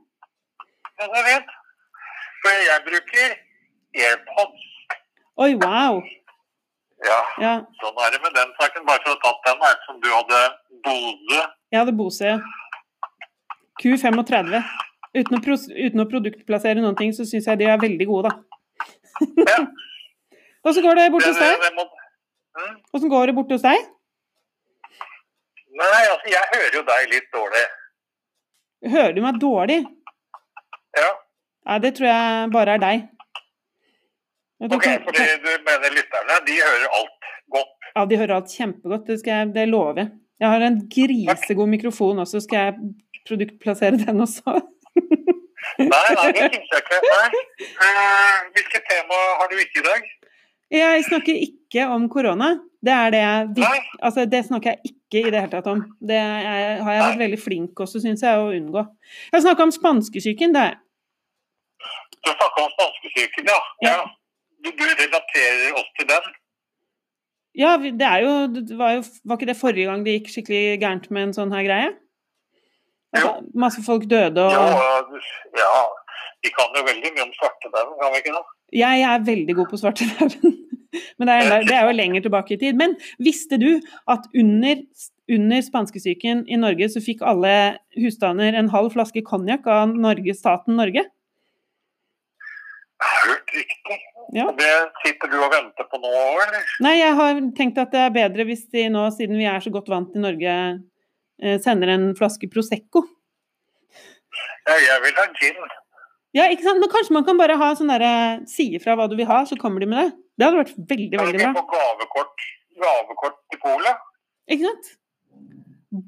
Ja, 0.98 1.08
det 1.14 1.24
vet. 1.26 1.56
For 2.42 2.54
jeg 2.68 2.84
bruker 2.86 3.34
AirPods. 4.04 4.64
Oi, 5.38 5.52
wow. 5.62 6.00
Ja, 7.06 7.18
Ja, 7.38 7.52
sånn 7.80 7.98
er 8.02 8.10
det 8.14 8.20
med 8.24 8.34
den 8.34 8.50
saken. 8.60 8.84
Bare 8.88 9.02
for 9.04 9.12
å 9.12 9.16
ha 9.16 9.20
tatt 9.26 9.44
den, 9.46 9.60
da, 9.62 9.68
som 9.86 10.00
du 10.02 10.08
hadde 10.10 10.40
Bose. 10.86 11.42
jeg 11.72 11.78
hadde 11.80 11.94
Bose. 11.98 12.32
Q35. 13.82 14.56
Uten 15.18 15.38
å, 15.38 15.58
uten 15.86 16.02
å 16.02 16.08
produktplassere 16.10 16.82
noen 16.82 16.96
ting, 16.98 17.12
så 17.14 17.24
syns 17.26 17.46
jeg 17.48 17.58
de 17.62 17.68
er 17.70 17.78
veldig 17.80 18.06
gode, 18.10 18.30
da. 18.32 18.34
Ja. 19.46 19.60
Åssen 20.68 20.82
går 20.84 20.98
det 20.98 21.06
borte 21.14 21.30
hos 21.30 21.38
deg? 21.40 21.60
det 21.62 21.72
må- 21.78 21.86
Hm? 22.58 22.74
Åssen 22.96 23.10
går 23.12 23.26
det 23.30 23.34
borte 23.36 23.54
hos 23.54 23.62
deg? 23.62 23.84
Nei, 25.78 26.00
altså, 26.10 26.26
jeg 26.32 26.48
hører 26.52 26.74
jo 26.74 26.82
deg 26.88 27.10
litt 27.12 27.28
dårlig. 27.34 27.60
Hører 28.90 29.12
du 29.14 29.20
meg 29.22 29.38
dårlig? 29.42 29.76
Ja, 30.98 31.10
Nei, 31.68 31.78
det 31.84 31.94
tror 31.98 32.08
jeg 32.08 32.52
bare 32.54 32.76
er 32.78 32.84
deg. 32.84 33.02
Tror 34.58 34.78
ok, 34.78 34.86
fordi 35.04 35.26
du 35.44 35.50
mener 35.66 35.92
lytterne, 35.94 36.38
de 36.46 36.54
hører 36.58 36.94
alt 36.98 37.28
godt. 37.54 37.74
Ja, 37.92 38.04
de 38.08 38.18
hører 38.18 38.34
alt 38.38 38.54
kjempegodt, 38.54 39.04
det, 39.10 39.18
skal 39.20 39.34
jeg, 39.34 39.50
det 39.58 39.66
lover 39.68 40.00
jeg. 40.02 40.08
Jeg 40.38 40.54
har 40.54 40.64
en 40.64 40.78
grisegod 40.90 41.70
mikrofon 41.70 42.22
også, 42.24 42.40
skal 42.44 42.68
jeg 42.68 42.74
produktplassere 43.28 44.00
den 44.00 44.24
også? 44.24 44.56
Nei, 45.78 45.88
nei, 45.90 46.30
det 46.34 46.48
syns 46.54 46.72
jeg 46.72 46.82
ikke. 46.82 46.98
Nei. 47.04 47.42
Eh, 47.84 48.38
hvilket 48.56 48.88
tema 48.88 49.18
har 49.42 49.50
du 49.50 49.60
ikke 49.60 49.82
i 49.82 49.84
dag? 49.86 50.08
Jeg 50.74 51.04
snakker 51.06 51.38
ikke 51.44 51.86
om 51.94 52.08
korona. 52.12 52.48
Det 52.84 52.94
er 52.94 53.12
det 53.14 53.20
jeg 53.22 53.46
Nei. 53.58 53.78
Altså, 54.04 54.24
det 54.30 54.44
snakker 54.46 54.74
jeg 54.74 54.92
ikke 54.92 55.22
i 55.22 55.30
det 55.32 55.44
hele 55.44 55.52
tatt 55.52 55.70
om. 55.70 55.84
Det 56.00 56.18
er, 56.18 56.82
har 56.82 56.96
jeg 56.96 57.04
vært 57.04 57.22
veldig 57.22 57.40
flink 57.42 57.80
også, 57.84 58.02
syns 58.02 58.24
jeg, 58.24 58.38
å 58.40 58.50
unngå. 58.54 58.84
Jeg 59.28 59.36
har 59.36 59.46
snakka 59.46 59.68
om 59.68 59.74
spanskesyken, 59.74 60.54
det. 60.56 60.64
er 60.64 60.72
jeg. 60.72 60.82
Du 62.24 62.30
snakka 62.32 62.64
om 62.64 62.74
spanskesyken, 62.74 63.48
ja. 63.52 63.60
Ja. 63.86 63.94
ja. 63.94 64.04
Du, 64.64 64.70
du 64.74 64.84
relaterer 64.84 65.78
oss 65.78 65.90
til 65.98 66.08
den? 66.10 66.28
Ja, 67.58 67.72
det 67.78 68.06
er 68.06 68.22
jo, 68.22 68.32
det 68.54 68.76
var 68.78 68.92
jo 68.96 69.02
Var 69.26 69.38
ikke 69.38 69.48
det 69.50 69.58
forrige 69.58 69.88
gang 69.88 70.04
det 70.06 70.18
gikk 70.18 70.30
skikkelig 70.34 70.78
gærent 70.82 71.08
med 71.14 71.28
en 71.28 71.34
sånn 71.36 71.54
her 71.54 71.64
greie? 71.66 71.88
Altså, 73.16 73.32
masse 73.56 73.82
folk 73.86 74.04
døde 74.10 74.44
og 74.44 74.52
Jo, 74.52 75.22
ja. 75.56 75.72
Vi 76.44 76.52
kan 76.54 76.74
jo 76.76 76.84
veldig 76.86 77.10
mye 77.14 77.24
om 77.24 77.34
svartedauden, 77.34 77.94
kan 77.98 78.12
vi 78.14 78.22
ikke 78.22 78.34
det? 78.36 78.42
Jeg 78.78 79.04
er 79.10 79.24
veldig 79.26 79.54
god 79.58 79.70
på 79.72 79.80
svartedauden. 79.80 80.58
Men 81.18 81.28
det 81.28 81.34
er, 81.34 81.64
det 81.66 81.74
er 81.74 81.88
jo 81.88 81.96
lenger 81.96 82.24
tilbake 82.24 82.54
i 82.54 82.58
tid. 82.60 82.76
Men 82.78 82.94
visste 83.22 83.58
du 83.60 83.80
at 84.10 84.28
under, 84.38 84.84
under 85.34 85.64
spanskesyken 85.66 86.44
i 86.46 86.60
Norge 86.60 86.88
så 86.92 87.02
fikk 87.02 87.24
alle 87.26 87.52
husstander 87.98 88.54
en 88.54 88.70
halv 88.72 88.92
flaske 88.94 89.24
konjakk 89.26 89.66
av 89.72 89.96
Norge, 89.98 90.36
staten 90.38 90.78
Norge? 90.78 91.08
Hørt 92.98 93.52
riktig. 93.54 93.96
Ja. 94.34 94.48
Det 94.58 94.70
sitter 95.04 95.30
du 95.30 95.36
og 95.38 95.52
venter 95.52 95.86
på 95.86 96.00
nå, 96.02 96.10
eller? 96.42 96.64
Nei, 96.84 96.96
jeg 96.98 97.14
har 97.20 97.42
tenkt 97.56 97.78
at 97.78 97.92
det 97.94 98.00
er 98.02 98.14
bedre 98.14 98.46
hvis 98.48 98.64
de 98.74 98.88
nå, 98.90 99.04
siden 99.14 99.38
vi 99.38 99.46
er 99.48 99.62
så 99.62 99.70
godt 99.74 99.90
vant 99.92 100.16
i 100.18 100.22
Norge, 100.22 100.54
eh, 101.42 101.60
sender 101.62 101.94
en 101.94 102.08
flaske 102.18 102.50
Prosecco. 102.50 103.04
Ja, 104.68 104.74
jeg 104.74 105.04
vil 105.04 105.20
ha 105.20 105.28
gin. 105.38 105.62
Ja, 106.36 106.48
ikke 106.52 106.66
sant? 106.66 106.82
Men 106.82 106.90
kanskje 106.92 107.14
man 107.16 107.24
kan 107.26 107.38
bare 107.38 107.56
ha 107.58 107.70
sånn 107.78 107.88
derre 107.90 108.12
Si 108.50 108.68
ifra 108.76 108.98
hva 108.98 109.06
du 109.08 109.16
vil 109.16 109.30
ha, 109.30 109.40
så 109.48 109.56
kommer 109.60 109.80
de 109.80 109.88
med 109.88 110.02
det. 110.02 110.10
Det 110.38 110.46
hadde 110.46 110.60
vært 110.60 110.74
veldig, 110.90 111.22
veldig 111.22 111.40
bra. 111.40 111.52
få 111.56 111.64
gavekort, 111.72 112.44
gavekort 112.82 113.38
til 113.50 113.62
polet? 113.62 114.04
Ikke 114.50 114.68
sant? 114.68 114.92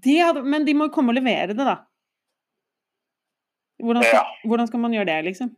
De 0.05 0.19
hadde, 0.21 0.45
men 0.45 0.67
de 0.67 0.77
må 0.77 0.91
komme 0.93 1.15
og 1.15 1.19
levere 1.19 1.55
det, 1.55 1.65
da. 1.65 1.81
Hvordan 3.81 4.05
skal, 4.05 4.39
hvordan 4.45 4.69
skal 4.69 4.83
man 4.83 4.95
gjøre 4.95 5.09
det, 5.09 5.19
liksom? 5.31 5.55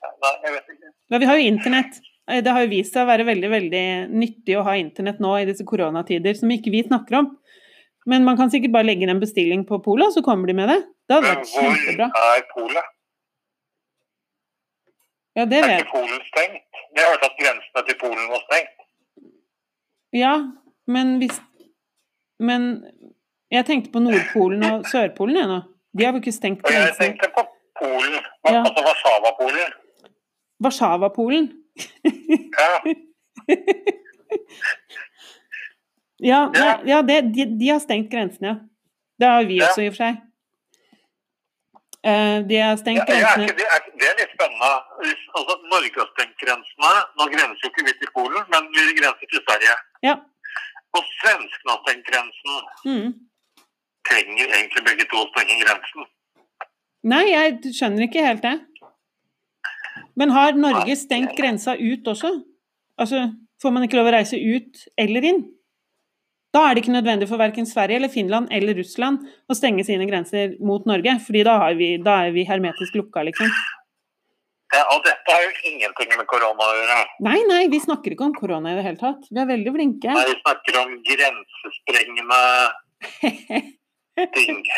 Nei, 0.00 0.32
jeg 0.44 0.52
vet 0.56 0.70
ikke. 0.74 0.92
Ja, 1.10 1.18
vi 1.18 1.26
har 1.28 1.36
jo 1.40 1.48
internett. 1.50 2.00
Eh, 2.30 2.40
Det 2.42 2.52
har 2.54 2.62
jo 2.64 2.70
vist 2.70 2.92
seg 2.94 3.02
å 3.04 3.10
være 3.10 3.24
veldig 3.26 3.50
veldig 3.50 3.84
nyttig 4.10 4.56
å 4.56 4.62
ha 4.64 4.74
internett 4.78 5.18
nå 5.20 5.34
i 5.40 5.44
disse 5.48 5.64
koronatider, 5.66 6.34
som 6.38 6.48
ikke 6.54 6.70
vi 6.72 6.82
snakker 6.86 7.18
om. 7.18 7.36
Men 8.06 8.24
man 8.24 8.36
kan 8.38 8.48
sikkert 8.50 8.72
bare 8.72 8.86
legge 8.88 9.02
inn 9.04 9.10
en 9.12 9.20
bestilling 9.20 9.64
på 9.68 9.78
Polet, 9.84 10.12
så 10.14 10.22
kommer 10.24 10.46
de 10.48 10.54
med 10.56 10.68
det. 10.72 10.78
Det 11.08 11.16
hadde 11.18 11.34
vært 11.34 11.50
hvor 11.52 11.74
kjempebra. 11.74 12.06
er 12.36 12.46
polet? 12.54 12.84
Ja, 15.36 15.44
det 15.46 15.58
Er 15.62 15.78
ikke 15.84 15.92
Polen 15.92 16.22
stengt? 16.30 16.64
Jeg 16.96 17.06
hørte 17.06 17.28
at 17.30 17.36
grensene 17.38 17.82
til 17.86 17.98
Polen 18.00 18.28
var 18.32 18.40
stengt. 18.48 18.86
Ja, 20.12 20.32
men 20.90 21.18
hvis 21.20 21.38
Men 22.40 22.64
jeg 23.52 23.66
tenkte 23.68 23.92
på 23.92 24.00
Nordpolen 24.00 24.64
og 24.64 24.86
Sørpolen, 24.88 25.36
jeg 25.36 25.46
nå. 25.50 25.60
De 25.92 26.04
har 26.06 26.12
jo 26.14 26.20
ikke 26.22 26.32
stengt 26.32 26.64
Og 26.64 26.72
jeg 26.72 26.94
tenkte 26.96 27.28
på 27.36 27.44
Polen, 27.78 28.16
Ja. 28.48 28.62
altså 28.64 28.82
Warszawa-Polen. 28.86 29.72
Warszawa-Polen. 30.64 31.50
Ja, 32.04 32.72
Ja, 36.22 36.40
nei, 36.52 36.60
Ja. 36.60 36.80
ja 36.84 37.02
det, 37.02 37.20
de, 37.34 37.44
de 37.60 37.68
har 37.72 37.78
stengt 37.80 38.10
grensene. 38.12 38.48
ja. 38.48 38.56
Det 39.20 39.28
har 39.28 39.44
vi 39.44 39.56
Ja. 39.60 39.66
også, 39.68 39.80
i 39.82 39.88
og 39.88 39.94
for 39.94 40.02
seg. 40.04 40.16
Eh, 42.10 42.38
de 42.48 42.54
har 42.56 42.70
ja, 42.72 42.76
stengt 42.80 43.00
ja, 43.00 43.04
grensene 43.08 43.46
det, 43.58 43.66
er, 43.76 43.80
det 44.00 44.06
er 44.10 44.14
litt 44.20 44.32
spennende. 44.36 44.70
Hvis, 45.02 45.22
altså, 45.36 45.54
Norge 45.72 45.96
har 46.00 46.08
stengt 46.14 46.36
grensene. 46.44 46.92
Nå 47.18 47.26
grenser 47.34 47.64
jo 47.64 47.70
ikke 47.72 47.84
vi 47.88 47.92
til 48.00 48.10
Polen, 48.16 48.44
men 48.52 48.62
vi 48.76 48.94
grenser 49.00 49.26
til 49.32 49.42
Sverige. 49.48 49.74
Ja. 50.08 50.14
Og 50.96 51.02
svenskene 51.20 51.74
har 51.74 51.80
stengt 51.84 52.06
grensen. 52.10 52.54
Mm. 52.88 53.10
Trenger 54.08 54.46
egentlig 54.56 54.82
begge 54.88 55.04
to 55.12 55.16
å 55.24 55.28
stenge 55.34 55.58
grensen? 55.64 56.08
Nei, 57.12 57.24
jeg 57.32 57.74
skjønner 57.76 58.02
ikke 58.08 58.24
helt 58.28 58.42
det. 58.48 58.56
Men 60.20 60.34
har 60.36 60.58
Norge 60.58 60.96
stengt 61.00 61.32
grensa 61.38 61.76
ut 61.80 62.08
også? 62.12 62.34
Altså, 63.00 63.30
får 63.62 63.72
man 63.72 63.86
ikke 63.86 63.96
lov 63.96 64.10
å 64.10 64.14
reise 64.18 64.36
ut 64.36 64.84
eller 65.00 65.26
inn? 65.30 65.40
Da 66.52 66.64
er 66.66 66.74
det 66.74 66.82
ikke 66.82 66.96
nødvendig 66.96 67.28
for 67.30 67.38
verken 67.40 67.66
Sverige 67.68 68.00
eller 68.00 68.10
Finland 68.10 68.50
eller 68.52 68.74
Russland 68.76 69.22
å 69.48 69.54
stenge 69.56 69.84
sine 69.86 70.06
grenser 70.10 70.56
mot 70.66 70.86
Norge, 70.88 71.14
fordi 71.22 71.44
da, 71.46 71.54
har 71.62 71.76
vi, 71.78 71.92
da 72.02 72.24
er 72.26 72.34
vi 72.34 72.44
hermetisk 72.48 72.98
lukka, 72.98 73.22
liksom. 73.28 73.48
Ja, 74.70 74.82
og 74.94 75.00
dette 75.06 75.34
har 75.34 75.42
jo 75.42 75.50
ingenting 75.66 76.10
med 76.14 76.26
korona 76.30 76.66
å 76.66 76.74
gjøre. 76.78 76.98
Nei, 77.26 77.38
nei, 77.48 77.62
vi 77.72 77.80
snakker 77.82 78.14
ikke 78.14 78.26
om 78.28 78.34
korona 78.36 78.70
i 78.70 78.76
det 78.78 78.84
hele 78.86 79.00
tatt. 79.00 79.22
Vi 79.30 79.38
er 79.42 79.48
veldig 79.48 79.72
flinke. 79.74 80.10
Nei, 80.14 80.26
vi 80.28 80.36
snakker 80.42 80.72
om 80.82 80.90
grensesprengende 81.06 82.42
ting, 84.36 84.60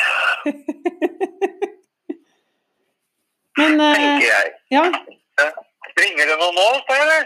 Men 3.59 3.81
uh, 3.81 3.93
tenker 3.93 4.29
jeg. 4.29 4.47
ja, 4.73 4.85
Ringer 6.03 6.29
det 6.31 6.37
noen 6.41 6.55
nå, 6.57 6.67
spør 6.83 7.01
jeg, 7.01 7.07
eller? 7.07 7.25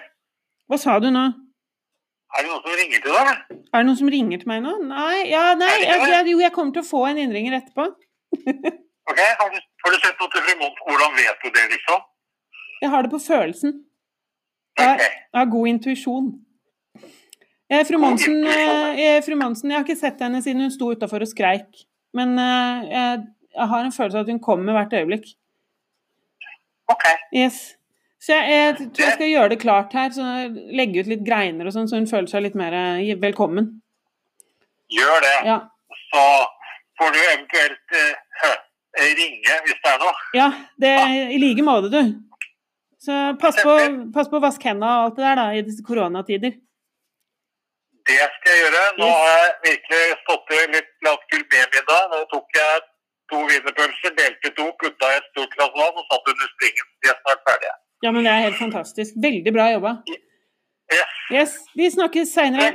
hva 0.66 0.79
sa 0.83 0.97
du 1.03 1.07
nå? 1.14 1.27
Er 2.37 2.42
det 2.42 2.51
noen 2.51 2.62
som 2.64 2.75
ringer 2.81 3.03
til 3.05 3.14
deg? 3.14 3.29
Er 3.55 3.79
det 3.79 3.87
noen 3.87 3.99
som 4.01 4.11
ringer 4.11 4.40
til 4.42 4.51
meg 4.51 4.64
nå? 4.64 4.73
Nei, 4.88 5.29
ja, 5.31 5.45
nei, 5.59 5.71
jeg, 5.85 6.01
jeg, 6.11 6.27
jo, 6.33 6.40
jeg 6.42 6.53
kommer 6.55 6.75
til 6.75 6.83
å 6.83 6.88
få 6.88 7.05
en 7.11 7.21
innringer 7.23 7.61
etterpå. 7.61 7.90
Ok, 9.07 9.21
har 9.23 9.51
du, 9.53 9.59
har 9.85 9.92
du 9.95 9.97
sett 10.03 10.19
noe 10.19 10.31
til 10.33 10.42
Fremont? 10.42 10.79
Hvordan 10.83 11.12
vet 11.14 11.45
du 11.45 11.51
det, 11.55 11.66
liksom? 11.77 12.01
Jeg 12.83 12.90
har 12.90 13.07
det 13.07 13.11
på 13.12 13.21
følelsen. 13.23 13.77
Jeg, 14.81 14.97
jeg 15.07 15.38
har 15.38 15.53
god 15.53 15.69
intuisjon. 15.71 16.33
Eh, 17.71 17.85
Fru 17.87 18.01
Monsen, 18.03 18.40
eh, 18.47 18.99
eh, 19.05 19.21
fru 19.23 19.35
Monsen, 19.38 19.71
jeg 19.71 19.79
har 19.79 19.87
ikke 19.87 19.99
sett 19.99 20.21
henne 20.23 20.42
siden 20.42 20.66
hun 20.66 20.75
sto 20.75 20.90
utafor 20.90 21.23
og 21.23 21.31
skreik. 21.31 21.87
Men 22.14 22.35
jeg 22.38 23.69
har 23.71 23.87
en 23.87 23.95
følelse 23.95 24.19
av 24.19 24.27
at 24.27 24.31
hun 24.33 24.42
kommer 24.42 24.77
hvert 24.77 24.95
øyeblikk. 24.99 25.27
Ok. 26.90 27.07
Yes. 27.35 27.77
Så 28.27 28.35
jeg, 28.35 28.47
jeg 28.51 28.91
tror 28.91 29.05
jeg 29.05 29.15
skal 29.15 29.29
gjøre 29.31 29.51
det 29.53 29.61
klart 29.62 29.93
her, 29.95 30.09
så 30.11 30.25
legge 30.75 31.05
ut 31.05 31.11
litt 31.12 31.23
greiner 31.27 31.69
og 31.69 31.75
sånn, 31.77 31.87
så 31.87 32.01
hun 32.01 32.09
føler 32.11 32.27
seg 32.31 32.43
litt 32.43 32.57
mer 32.59 32.75
eh, 32.75 33.12
velkommen. 33.23 33.69
Gjør 34.91 35.21
det. 35.23 35.37
Ja. 35.47 35.59
Så 36.11 36.25
får 36.99 37.15
du 37.15 37.19
eventuelt 37.21 37.95
uh, 37.95 38.57
ringe 39.21 39.61
hvis 39.69 39.79
det 39.79 39.93
er 39.93 40.03
noe. 40.03 40.25
ja 40.35 40.49
det, 40.83 40.93
I 41.37 41.39
like 41.43 41.67
måte, 41.67 41.93
du. 41.95 42.17
Så 43.07 43.21
pass 43.39 43.62
på, 43.62 43.77
pass 44.15 44.31
på 44.33 44.41
å 44.41 44.43
vaske 44.43 44.73
hendene 44.73 44.91
og 44.91 45.07
alt 45.07 45.21
det 45.21 45.27
der 45.29 45.41
da, 45.43 45.47
i 45.55 45.62
disse 45.69 45.87
koronatider. 45.87 46.59
Det 48.11 48.21
skal 48.35 48.53
jeg 48.55 48.62
gjøre. 48.65 48.85
Nå 48.99 49.07
har 49.12 49.33
jeg 49.37 49.57
virkelig 49.71 50.05
stått 50.25 50.55
i 50.57 50.61
litt 50.75 50.93
lavt 51.07 51.27
gourmetmiddag. 51.31 52.05
Nå 52.11 52.23
tok 52.35 52.59
jeg 52.59 52.85
to 53.31 53.47
wienerpølser, 53.47 54.19
delte 54.19 54.55
to, 54.59 54.71
putta 54.83 55.15
i 55.15 55.19
et 55.23 55.33
stort 55.33 55.59
glass 55.59 55.75
vann 55.79 55.99
og 55.99 56.07
satt 56.11 56.33
under 56.35 56.55
springen. 56.57 56.95
De 57.03 57.15
er 57.15 57.19
snart 57.23 57.43
ferdige. 57.47 57.77
Ja, 58.03 58.13
men 58.13 58.25
det 58.25 58.33
er 58.33 58.41
helt 58.49 58.59
fantastisk. 58.59 59.17
Veldig 59.23 59.53
bra 59.53 59.71
jobba. 59.73 59.97
Yes. 60.09 61.17
Yes, 61.33 61.57
vi 61.75 61.91
snakkes 61.91 62.29
seinere. 62.29 62.71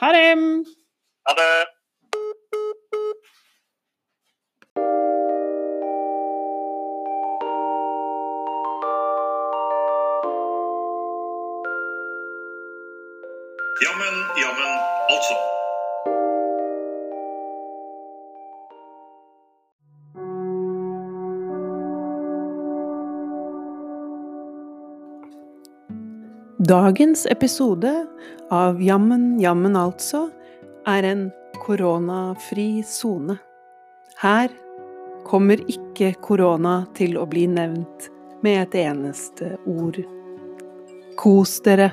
Ha 0.00 0.12
det! 0.12 0.30
Ha 1.28 1.34
det. 1.40 1.50
Jammen, 13.84 14.16
jammen, 14.42 14.72
altså. 15.08 15.59
Dagens 26.70 27.26
episode 27.26 28.06
av 28.50 28.82
Jammen, 28.82 29.40
jammen 29.40 29.74
altså 29.76 30.28
er 30.86 31.06
en 31.08 31.24
koronafri 31.64 32.84
sone. 32.86 33.34
Her 34.22 34.52
kommer 35.26 35.58
ikke 35.72 36.12
korona 36.22 36.84
til 36.94 37.18
å 37.18 37.24
bli 37.32 37.48
nevnt 37.50 38.06
med 38.46 38.60
et 38.68 38.76
eneste 38.84 39.56
ord. 39.66 39.98
Kos 41.18 41.56
dere! 41.66 41.90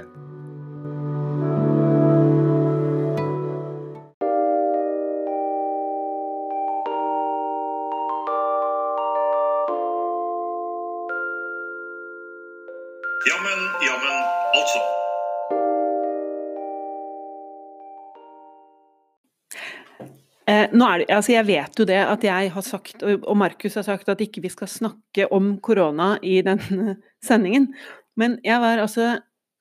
Nå 20.73 20.87
er 20.87 21.01
det, 21.01 21.07
altså 21.13 21.33
jeg 21.33 21.47
vet 21.47 21.79
jo 21.79 21.85
det 21.87 21.99
at 22.01 22.23
jeg 22.25 22.51
har 22.53 22.65
sagt, 22.65 23.03
og 23.03 23.37
Markus 23.37 23.77
har 23.79 23.85
sagt, 23.85 24.09
at 24.09 24.21
ikke 24.23 24.43
vi 24.43 24.51
skal 24.53 24.69
snakke 24.71 25.27
om 25.33 25.55
korona 25.63 26.15
i 26.25 26.39
denne 26.45 26.97
sendingen. 27.27 27.71
Men 28.17 28.39
jeg 28.45 28.61
var 28.63 28.83
altså 28.83 29.17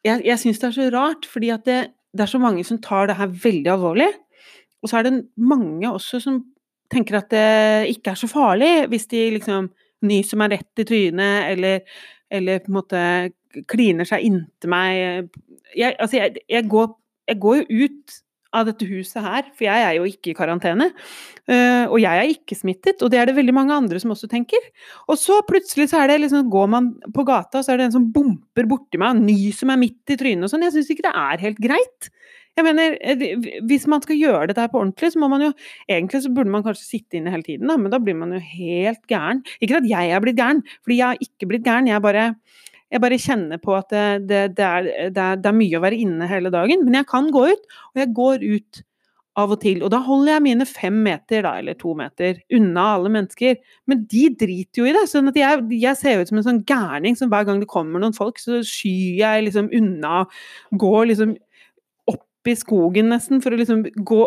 Jeg, 0.06 0.22
jeg 0.22 0.38
syns 0.38 0.60
det 0.62 0.66
er 0.68 0.74
så 0.76 0.84
rart, 0.94 1.26
fordi 1.26 1.48
at 1.50 1.64
det, 1.66 1.78
det 2.14 2.22
er 2.22 2.30
så 2.30 2.38
mange 2.38 2.62
som 2.64 2.78
tar 2.78 3.08
det 3.10 3.16
her 3.18 3.26
veldig 3.26 3.70
alvorlig. 3.72 4.06
Og 4.78 4.90
så 4.90 5.00
er 5.00 5.08
det 5.08 5.24
mange 5.34 5.88
også 5.90 6.20
som 6.22 6.44
tenker 6.92 7.18
at 7.18 7.32
det 7.32 7.90
ikke 7.90 8.12
er 8.12 8.20
så 8.20 8.28
farlig 8.30 8.70
hvis 8.92 9.08
de 9.10 9.24
liksom 9.34 9.66
nyser 10.06 10.38
meg 10.38 10.52
rett 10.54 10.82
i 10.82 10.86
trynet, 10.86 11.48
eller, 11.50 11.82
eller 12.30 12.62
på 12.62 12.70
en 12.70 12.76
måte 12.76 13.02
kliner 13.66 14.06
seg 14.06 14.28
inntil 14.28 14.70
meg. 14.70 15.32
Jeg, 15.74 15.96
altså 15.98 16.20
jeg, 16.20 16.44
jeg, 16.54 16.68
går, 16.70 16.92
jeg 17.32 17.40
går 17.42 17.58
jo 17.58 17.86
ut 17.88 18.16
av 18.56 18.66
dette 18.68 18.88
huset 18.88 19.20
her, 19.24 19.50
for 19.56 19.66
jeg 19.68 19.84
er 19.86 19.96
jo 19.98 20.06
ikke 20.08 20.32
i 20.32 20.36
karantene. 20.38 20.90
eh, 21.46 21.84
og 21.86 21.98
jeg 22.02 22.22
er 22.22 22.32
ikke 22.32 22.58
smittet, 22.58 23.02
og 23.04 23.12
det 23.12 23.20
er 23.20 23.30
det 23.30 23.36
veldig 23.36 23.54
mange 23.54 23.76
andre 23.76 24.00
som 24.02 24.14
også 24.14 24.28
tenker. 24.32 24.62
Og 25.08 25.20
så 25.20 25.38
plutselig 25.46 25.90
så 25.92 26.02
er 26.02 26.12
det 26.12 26.22
liksom, 26.24 26.48
går 26.50 26.68
man 26.72 26.90
på 27.14 27.26
gata, 27.28 27.60
og 27.60 27.66
så 27.66 27.74
er 27.74 27.82
det 27.82 27.90
en 27.90 27.96
som 27.98 28.10
bumper 28.12 28.66
borti 28.66 28.98
meg 28.98 29.14
og 29.14 29.22
nyser 29.28 29.70
meg 29.70 29.82
midt 29.84 30.16
i 30.16 30.18
trynet 30.18 30.48
og 30.48 30.52
sånn. 30.52 30.66
Jeg 30.66 30.76
syns 30.78 30.92
ikke 30.94 31.08
det 31.08 31.16
er 31.16 31.44
helt 31.46 31.62
greit. 31.62 32.10
Jeg 32.56 32.64
mener, 32.64 32.96
eh, 33.04 33.60
Hvis 33.68 33.86
man 33.86 34.00
skal 34.00 34.16
gjøre 34.16 34.46
dette 34.48 34.62
her 34.64 34.68
på 34.72 34.80
ordentlig, 34.80 35.12
så 35.12 35.20
må 35.20 35.28
man 35.28 35.42
jo 35.44 35.52
Egentlig 35.88 36.22
så 36.24 36.32
burde 36.32 36.50
man 36.50 36.64
kanskje 36.64 36.88
sitte 36.88 37.18
inne 37.18 37.30
hele 37.30 37.44
tiden, 37.44 37.68
da, 37.68 37.76
men 37.76 37.92
da 37.92 37.98
blir 37.98 38.16
man 38.16 38.32
jo 38.32 38.40
helt 38.40 39.04
gæren. 39.06 39.44
Ikke 39.60 39.76
at 39.76 39.88
jeg 39.88 40.10
er 40.10 40.20
blitt 40.24 40.38
gæren, 40.38 40.62
fordi 40.82 40.96
jeg 40.96 41.06
har 41.06 41.18
ikke 41.20 41.48
blitt 41.50 41.64
gæren. 41.64 41.86
Jeg 41.86 42.02
bare, 42.02 42.34
jeg 42.92 43.02
bare 43.02 43.18
kjenner 43.18 43.58
på 43.62 43.74
at 43.74 43.88
det, 43.90 44.04
det, 44.30 44.42
det, 44.58 44.66
er, 44.66 44.90
er, 45.10 45.38
det 45.40 45.48
er 45.50 45.56
mye 45.56 45.78
å 45.78 45.82
være 45.82 45.98
inne 45.98 46.28
hele 46.30 46.52
dagen. 46.54 46.84
Men 46.86 47.00
jeg 47.00 47.08
kan 47.10 47.32
gå 47.34 47.48
ut, 47.50 47.72
og 47.92 48.02
jeg 48.02 48.12
går 48.16 48.44
ut 48.46 48.82
av 49.36 49.52
og 49.52 49.60
til. 49.60 49.82
Og 49.84 49.90
da 49.92 50.00
holder 50.04 50.36
jeg 50.36 50.44
mine 50.46 50.66
fem 50.68 50.96
meter, 51.04 51.42
da, 51.44 51.56
eller 51.60 51.76
to 51.78 51.92
meter, 51.98 52.38
unna 52.56 52.86
alle 52.94 53.12
mennesker. 53.12 53.58
Men 53.90 54.04
de 54.10 54.22
driter 54.40 54.82
jo 54.82 54.88
i 54.88 54.94
det. 54.96 55.04
sånn 55.10 55.32
at 55.32 55.40
jeg, 55.40 55.64
jeg 55.76 56.00
ser 56.00 56.22
ut 56.22 56.30
som 56.30 56.40
en 56.40 56.46
sånn 56.46 56.62
gærning 56.68 57.18
som 57.18 57.32
hver 57.32 57.48
gang 57.48 57.60
det 57.62 57.70
kommer 57.70 58.02
noen 58.02 58.16
folk, 58.16 58.40
så 58.40 58.62
skyr 58.64 59.20
jeg 59.20 59.48
liksom 59.48 59.70
unna. 59.76 60.24
Går 60.80 61.10
liksom 61.12 61.36
opp 62.14 62.52
i 62.52 62.56
skogen 62.56 63.10
nesten 63.12 63.42
for 63.44 63.52
å 63.52 63.60
liksom 63.60 63.84
gå, 64.08 64.22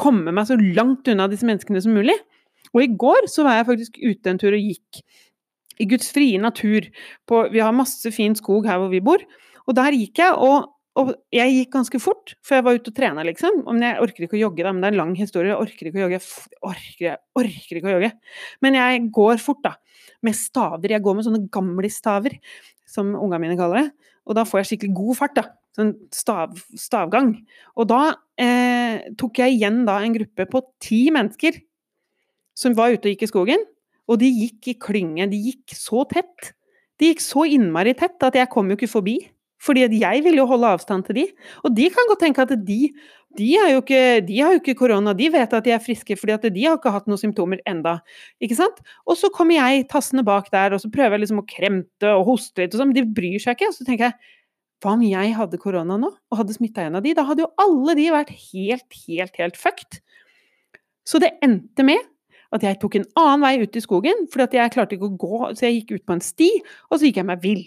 komme 0.00 0.32
meg 0.32 0.48
så 0.48 0.56
langt 0.60 1.10
unna 1.10 1.28
disse 1.30 1.48
menneskene 1.48 1.84
som 1.84 1.98
mulig. 1.98 2.16
Og 2.70 2.84
i 2.84 2.92
går 3.02 3.26
så 3.30 3.44
var 3.44 3.58
jeg 3.58 3.68
faktisk 3.72 3.98
ute 4.00 4.30
en 4.30 4.40
tur 4.40 4.54
og 4.54 4.70
gikk 4.72 5.02
i 5.80 5.86
Guds 5.88 6.10
frie 6.14 6.40
natur. 6.40 6.86
På, 7.28 7.46
vi 7.52 7.62
har 7.62 7.74
masse 7.76 8.12
fin 8.14 8.36
skog 8.38 8.68
her 8.68 8.80
hvor 8.80 8.92
vi 8.92 9.02
bor. 9.04 9.24
Og 9.66 9.76
der 9.78 9.96
gikk 9.96 10.20
jeg, 10.22 10.34
og, 10.36 10.72
og 10.98 11.12
jeg 11.34 11.54
gikk 11.54 11.72
ganske 11.76 12.00
fort, 12.02 12.34
for 12.46 12.58
jeg 12.58 12.66
var 12.66 12.78
ute 12.78 12.92
og 12.92 12.96
trena, 12.96 13.24
liksom. 13.26 13.62
Men 13.68 13.86
jeg 13.86 14.00
orker 14.06 14.26
ikke 14.26 14.38
å 14.38 14.42
jogge, 14.42 14.64
da. 14.66 14.74
Men 14.74 14.82
det 14.82 14.90
er 14.90 14.96
en 14.96 15.02
lang 15.02 15.14
historie. 15.18 15.52
Jeg 15.52 15.62
orker 15.62 15.90
ikke 15.90 16.00
å 16.00 16.04
jogge. 16.06 16.18
Jeg 16.20 16.58
orker, 16.72 17.06
jeg 17.06 17.20
orker 17.42 17.80
ikke 17.80 17.90
å 17.90 17.94
jogge. 17.96 18.12
Men 18.66 18.80
jeg 18.80 19.06
går 19.20 19.40
fort, 19.44 19.62
da. 19.66 19.76
Med 20.26 20.36
staver. 20.36 20.96
Jeg 20.96 21.04
går 21.06 21.16
med 21.16 21.28
sånne 21.28 21.46
gamlistaver, 21.54 22.36
som 22.90 23.14
ungene 23.14 23.44
mine 23.46 23.58
kaller 23.60 23.84
det. 23.84 24.12
Og 24.28 24.36
da 24.36 24.44
får 24.46 24.62
jeg 24.62 24.72
skikkelig 24.72 24.98
god 24.98 25.20
fart, 25.22 25.38
da. 25.38 25.46
Sånn 25.78 25.92
stav, 26.14 26.56
stavgang. 26.78 27.34
Og 27.78 27.86
da 27.90 28.02
eh, 28.40 29.06
tok 29.18 29.38
jeg 29.38 29.54
igjen 29.54 29.84
da 29.86 30.00
en 30.02 30.16
gruppe 30.16 30.48
på 30.50 30.64
ti 30.82 31.04
mennesker 31.14 31.60
som 32.58 32.74
var 32.76 32.92
ute 32.92 33.06
og 33.06 33.14
gikk 33.14 33.28
i 33.28 33.30
skogen. 33.30 33.62
Og 34.08 34.20
de 34.22 34.30
gikk 34.30 34.72
i 34.72 34.78
klynge. 34.80 35.28
De 35.30 35.38
gikk 35.50 35.76
så 35.76 36.04
tett. 36.10 36.54
De 37.00 37.10
gikk 37.10 37.22
så 37.24 37.46
innmari 37.48 37.94
tett 37.98 38.22
at 38.26 38.36
jeg 38.36 38.50
kom 38.52 38.70
jo 38.70 38.78
ikke 38.78 38.90
forbi. 38.90 39.18
Fordi 39.60 39.84
jeg 40.00 40.22
ville 40.24 40.40
jo 40.40 40.48
holde 40.48 40.72
avstand 40.72 41.04
til 41.06 41.18
de. 41.18 41.26
Og 41.64 41.74
de 41.76 41.90
kan 41.92 42.08
godt 42.08 42.22
tenke 42.24 42.44
at 42.46 42.52
de, 42.64 42.78
de, 43.36 43.48
ikke, 43.76 44.00
de 44.24 44.38
har 44.40 44.54
jo 44.54 44.60
ikke 44.62 44.76
korona, 44.78 45.12
de 45.16 45.28
vet 45.32 45.52
at 45.52 45.66
de 45.66 45.74
er 45.74 45.82
friske 45.84 46.16
fordi 46.16 46.32
at 46.32 46.46
de 46.48 46.64
har 46.64 46.78
ikke 46.78 46.92
hatt 46.94 47.10
noen 47.10 47.20
symptomer 47.20 47.60
enda. 47.68 47.98
Ikke 48.40 48.56
sant? 48.56 48.80
Og 49.04 49.18
så 49.20 49.28
kommer 49.34 49.58
jeg 49.58 49.84
tassende 49.92 50.24
bak 50.26 50.48
der, 50.54 50.72
og 50.72 50.80
så 50.80 50.88
prøver 50.92 51.18
jeg 51.18 51.26
liksom 51.26 51.42
å 51.42 51.48
kremte 51.48 52.14
og 52.16 52.24
hoste 52.30 52.64
litt 52.64 52.76
og 52.76 52.82
sånn. 52.82 52.96
De 52.96 53.04
bryr 53.04 53.36
seg 53.42 53.58
ikke. 53.58 53.68
Og 53.68 53.76
så 53.76 53.84
tenker 53.84 54.08
jeg 54.08 54.36
hva 54.80 54.94
om 54.96 55.04
jeg 55.04 55.34
hadde 55.36 55.60
korona 55.60 55.98
nå, 56.00 56.08
og 56.08 56.40
hadde 56.40 56.56
smitta 56.56 56.86
en 56.86 56.96
av 56.96 57.04
de? 57.04 57.12
Da 57.16 57.26
hadde 57.28 57.44
jo 57.44 57.50
alle 57.60 57.94
de 57.98 58.06
vært 58.14 58.32
helt, 58.32 59.00
helt, 59.04 59.36
helt 59.36 59.60
fucked. 59.60 60.00
Så 61.04 61.20
det 61.20 61.34
endte 61.44 61.84
med 61.84 62.00
at 62.54 62.64
jeg 62.66 62.78
tok 62.82 62.96
en 62.98 63.06
annen 63.20 63.44
vei 63.44 63.52
ut 63.62 63.76
i 63.78 63.82
skogen, 63.82 64.24
fordi 64.32 64.58
jeg 64.58 64.72
klarte 64.74 64.96
ikke 64.96 65.10
å 65.10 65.18
gå, 65.20 65.42
så 65.54 65.66
jeg 65.66 65.80
gikk 65.80 65.92
ut 65.96 66.06
på 66.08 66.16
en 66.16 66.24
sti, 66.24 66.48
og 66.90 66.98
så 66.98 67.06
gikk 67.06 67.20
jeg 67.20 67.28
meg 67.28 67.44
vill. 67.44 67.62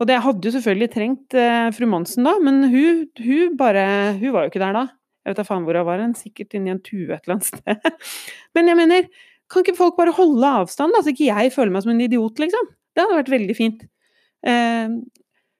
Og 0.00 0.08
det 0.08 0.18
hadde 0.24 0.48
jo 0.48 0.52
selvfølgelig 0.52 0.90
trengt 0.92 1.36
eh, 1.36 1.68
fru 1.76 1.86
Monsen 1.88 2.26
da, 2.28 2.34
men 2.42 2.66
hun, 2.68 3.06
hun 3.16 3.54
bare 3.56 3.84
Hun 4.20 4.34
var 4.34 4.44
jo 4.44 4.52
ikke 4.52 4.60
der 4.60 4.76
da. 4.76 4.84
Jeg 5.24 5.32
vet 5.32 5.40
da 5.40 5.46
faen 5.48 5.64
hvor 5.66 5.74
hun 5.74 5.86
var 5.88 6.02
hen, 6.02 6.12
sikkert 6.14 6.54
inni 6.54 6.70
en 6.70 6.82
tue 6.84 7.08
et 7.08 7.24
eller 7.24 7.34
annet 7.34 7.48
sted. 7.48 7.86
Men 8.54 8.70
jeg 8.70 8.78
mener, 8.78 9.08
kan 9.50 9.64
ikke 9.64 9.74
folk 9.74 9.96
bare 9.98 10.14
holde 10.14 10.52
avstand, 10.60 10.94
da, 10.94 11.00
så 11.02 11.10
ikke 11.10 11.26
jeg 11.26 11.50
føler 11.50 11.74
meg 11.74 11.82
som 11.82 11.90
en 11.90 12.02
idiot, 12.04 12.38
liksom? 12.38 12.68
Det 12.94 13.02
hadde 13.02 13.18
vært 13.18 13.32
veldig 13.32 13.56
fint. 13.58 13.82
Eh, 14.46 14.94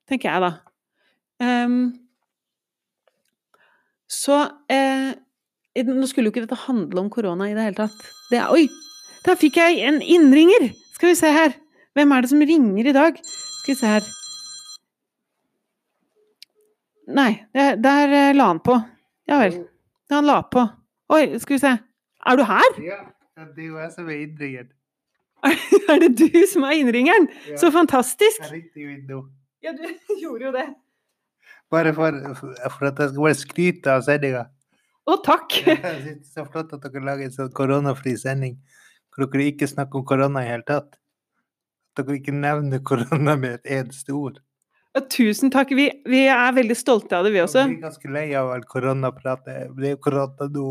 tenker 0.06 0.30
jeg, 0.30 0.44
da. 0.44 0.52
Um, 1.42 1.80
så 4.06 4.38
eh, 4.70 5.10
Nå 5.84 6.06
skulle 6.08 6.30
jo 6.30 6.32
ikke 6.32 6.46
dette 6.46 6.56
handle 6.66 7.02
om 7.02 7.10
korona 7.12 7.50
i 7.50 7.54
det 7.56 7.66
hele 7.66 7.76
tatt. 7.76 8.04
Det 8.30 8.38
er, 8.40 8.48
oi! 8.48 8.68
Der 9.26 9.36
fikk 9.36 9.58
jeg 9.60 9.82
en 9.84 9.98
innringer! 10.00 10.70
Skal 10.96 11.10
vi 11.10 11.18
se 11.18 11.32
her. 11.34 11.52
Hvem 11.96 12.12
er 12.12 12.24
det 12.24 12.30
som 12.30 12.40
ringer 12.40 12.88
i 12.88 12.94
dag? 12.96 13.18
Skal 13.26 13.74
vi 13.74 13.78
se 13.80 13.90
her. 13.90 14.06
Nei, 17.16 17.30
der, 17.54 17.76
der 17.78 18.14
eh, 18.14 18.32
la 18.34 18.48
han 18.50 18.62
på. 18.64 18.78
Ja 19.28 19.38
vel. 19.42 19.60
Han 20.10 20.26
la 20.26 20.40
på. 20.50 20.64
Oi, 21.14 21.38
skal 21.42 21.54
vi 21.58 21.60
se. 21.62 21.74
Er 22.26 22.40
du 22.40 22.42
her? 22.48 22.72
Ja, 22.82 22.98
det 23.52 23.62
er 23.62 23.68
jo 23.68 23.78
jeg 23.78 23.92
som 23.94 24.08
er 24.08 24.22
innringeren. 24.24 24.72
Er 25.92 26.00
det 26.02 26.16
du 26.18 26.40
som 26.50 26.64
er 26.66 26.74
innringeren? 26.80 27.28
Ja. 27.46 27.58
Så 27.60 27.70
fantastisk! 27.70 28.40
Jeg 28.42 28.50
ringte 28.50 28.82
jo 28.82 28.90
inn 28.90 29.04
nå. 29.06 29.20
Ja, 29.62 29.74
du 29.76 29.84
gjorde 30.22 30.48
jo 30.48 30.52
det. 30.56 30.66
Bare 31.70 31.92
for, 31.94 32.16
for 32.40 32.88
at 32.88 32.98
jeg 33.02 33.12
skal 33.12 33.22
bare 33.22 33.38
skryte 33.38 33.92
av 33.92 34.02
sendinga. 34.06 34.46
Å, 35.06 35.14
takk! 35.22 35.60
Det 35.66 35.76
er 35.86 36.16
så 36.26 36.42
flott 36.50 36.72
at 36.74 36.82
dere 36.82 37.04
lager 37.06 37.28
en 37.28 37.34
sånn 37.34 37.52
koronafri 37.54 38.16
sending 38.18 38.56
hvor 39.14 39.30
dere 39.32 39.52
ikke 39.52 39.68
snakker 39.70 40.00
om 40.00 40.04
korona 40.08 40.42
i 40.44 40.50
hele 40.50 40.66
tatt. 40.66 40.98
At 41.96 42.02
dere 42.02 42.18
ikke 42.18 42.34
nevner 42.34 42.82
korona 42.84 43.36
med 43.38 43.60
et 43.60 43.70
eneste 43.78 44.12
ord. 44.16 44.42
Tusen 45.12 45.52
takk. 45.52 45.74
Vi, 45.76 45.86
vi 46.08 46.22
er 46.32 46.54
veldig 46.56 46.76
stolte 46.76 47.18
av 47.18 47.26
det, 47.26 47.34
vi 47.36 47.42
også. 47.44 47.66
Vi 47.68 47.76
blir 47.76 47.86
ganske 47.86 48.12
lei 48.12 48.26
av 48.38 48.50
all 48.54 48.64
koronapratet. 48.68 49.70
Det 49.76 49.92
er 49.94 50.00
korona 50.02 50.48
nå, 50.52 50.68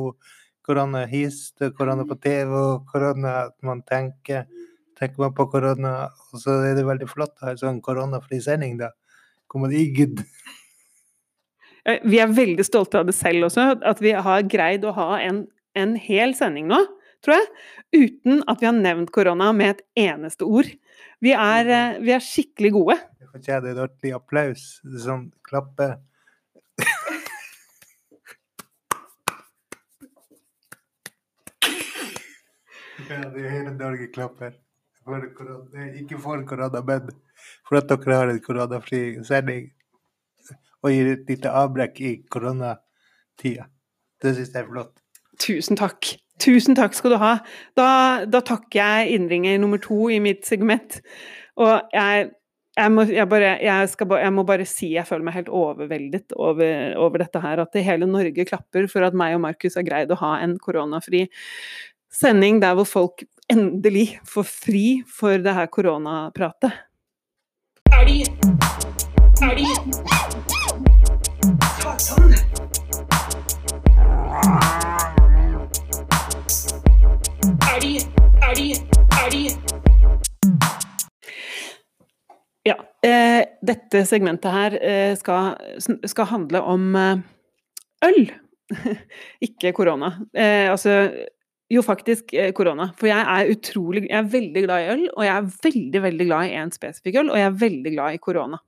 korona 0.66 1.06
hist, 1.10 1.62
korona 1.78 2.06
på 2.10 2.18
TV, 2.22 2.52
og 2.52 2.88
korona 2.92 3.36
at 3.48 3.58
man 3.66 3.86
tenker 3.88 4.48
Tenker 4.96 5.20
man 5.26 5.34
på 5.36 5.44
korona, 5.52 5.90
og 6.32 6.40
så 6.40 6.54
er 6.64 6.78
det 6.78 6.86
veldig 6.88 7.10
flott 7.12 7.34
å 7.42 7.50
ha 7.50 7.52
en 7.52 7.58
sånn 7.60 7.82
koronafri 7.84 8.38
sending, 8.40 8.78
da. 8.80 8.94
Hvor 9.52 9.66
man 9.66 9.74
ikke 9.76 10.06
Vi 11.86 12.18
er 12.18 12.32
veldig 12.34 12.66
stolte 12.66 13.02
av 13.02 13.10
det 13.10 13.14
selv 13.14 13.46
også, 13.50 13.68
at 13.86 14.00
vi 14.02 14.16
har 14.18 14.48
greid 14.50 14.86
å 14.90 14.94
ha 14.96 15.20
en, 15.22 15.44
en 15.78 15.94
hel 16.02 16.34
sending 16.38 16.70
nå. 16.72 16.80
tror 17.26 17.40
jeg, 17.40 17.46
uten 18.06 18.42
at 18.50 18.62
vi 18.62 18.68
har 18.70 18.76
nevnt 18.78 19.12
korona 19.14 19.52
med 19.54 19.76
et 19.76 20.10
eneste 20.10 20.46
ord. 20.46 20.68
Vi 21.26 21.32
er, 21.34 21.70
eh, 21.70 22.00
vi 22.02 22.12
er 22.14 22.22
skikkelig 22.22 22.72
gode. 22.76 22.98
Det 23.20 23.30
fortjener 23.32 23.72
en 23.72 23.80
ordentlig 23.86 24.12
applaus. 24.14 24.66
Sånn 25.02 25.32
klappe. 25.46 25.96
Ja, 33.06 33.22
det 33.30 33.42
er 33.42 33.52
hele 33.54 33.74
Norge 33.78 34.08
klapper. 34.14 34.56
For 35.06 35.26
korona, 35.38 35.90
ikke 36.00 36.18
for 36.22 36.42
korona, 36.50 36.82
men 36.86 37.12
for 37.68 37.78
at 37.78 37.92
dere 37.92 38.16
har 38.18 38.32
en 38.32 38.40
koronafri 38.42 39.02
sending. 39.28 39.68
Og 40.86 40.94
gir 40.94 41.16
et 41.16 41.32
lite 41.32 41.50
avbrekk 41.50 41.98
i 42.06 42.12
koronatida. 42.30 43.66
Det 44.22 44.36
syns 44.36 44.54
jeg 44.54 44.62
er 44.62 44.70
flott. 44.70 44.94
Tusen 45.42 45.80
takk. 45.80 46.14
Tusen 46.42 46.78
takk 46.78 46.94
skal 46.94 47.16
du 47.16 47.20
ha. 47.22 47.34
Da, 47.80 47.90
da 48.30 48.42
takker 48.46 48.78
jeg 48.78 49.16
innringer 49.18 49.58
nummer 49.62 49.82
to 49.82 50.06
i 50.14 50.20
mitt 50.22 50.46
segment. 50.48 51.00
Og 51.58 51.96
jeg, 51.96 52.30
jeg, 52.78 52.94
må, 52.94 53.08
jeg, 53.10 53.28
bare, 53.32 53.56
jeg, 53.64 53.90
skal, 53.92 54.18
jeg 54.22 54.36
må 54.36 54.46
bare 54.48 54.68
si 54.70 54.92
jeg 54.94 55.08
føler 55.10 55.26
meg 55.26 55.40
helt 55.40 55.50
overveldet 55.50 56.38
over, 56.38 56.94
over 57.02 57.24
dette 57.24 57.42
her. 57.42 57.64
At 57.64 57.74
det 57.74 57.86
hele 57.88 58.10
Norge 58.10 58.48
klapper 58.48 58.90
for 58.92 59.08
at 59.08 59.18
meg 59.18 59.40
og 59.40 59.46
Markus 59.48 59.80
har 59.80 59.88
greid 59.88 60.14
å 60.14 60.22
ha 60.22 60.38
en 60.44 60.60
koronafri 60.62 61.26
sending 62.16 62.62
der 62.64 62.78
hvor 62.78 62.88
folk 62.88 63.26
endelig 63.52 64.20
får 64.30 64.48
fri 64.48 64.86
for 65.10 65.42
det 65.42 65.56
her 65.58 65.68
koronapratet. 65.72 66.78
Er 67.96 68.08
de? 68.08 68.22
Er 69.44 69.60
Elg. 69.60 70.35
Elg. 71.96 73.14
Ja. 82.64 82.76
Eh, 83.00 83.46
dette 83.64 84.02
segmentet 84.10 84.52
her 84.52 84.76
eh, 84.84 85.16
skal, 85.16 85.56
skal 86.04 86.28
handle 86.34 86.60
om 86.68 86.92
eh, 87.00 87.24
øl, 88.10 88.20
ikke 89.48 89.72
korona. 89.72 90.12
Eh, 90.36 90.68
altså 90.68 91.00
jo, 91.72 91.80
faktisk 91.80 92.36
eh, 92.36 92.52
korona. 92.52 92.92
For 93.00 93.08
jeg 93.08 93.24
er 93.24 93.56
utrolig 93.56 94.04
Jeg 94.10 94.20
er 94.20 94.32
veldig 94.36 94.68
glad 94.68 94.84
i 94.84 94.94
øl, 94.98 95.10
og 95.16 95.24
jeg 95.30 95.36
er 95.38 95.52
veldig, 95.64 96.06
veldig 96.12 96.28
glad 96.28 96.52
i 96.52 96.56
én 96.60 96.76
spesifikk 96.76 97.24
øl, 97.24 97.32
og 97.32 97.40
jeg 97.40 97.54
er 97.54 97.60
veldig 97.64 97.96
glad 97.96 98.20
i 98.20 98.26
korona. 98.28 98.66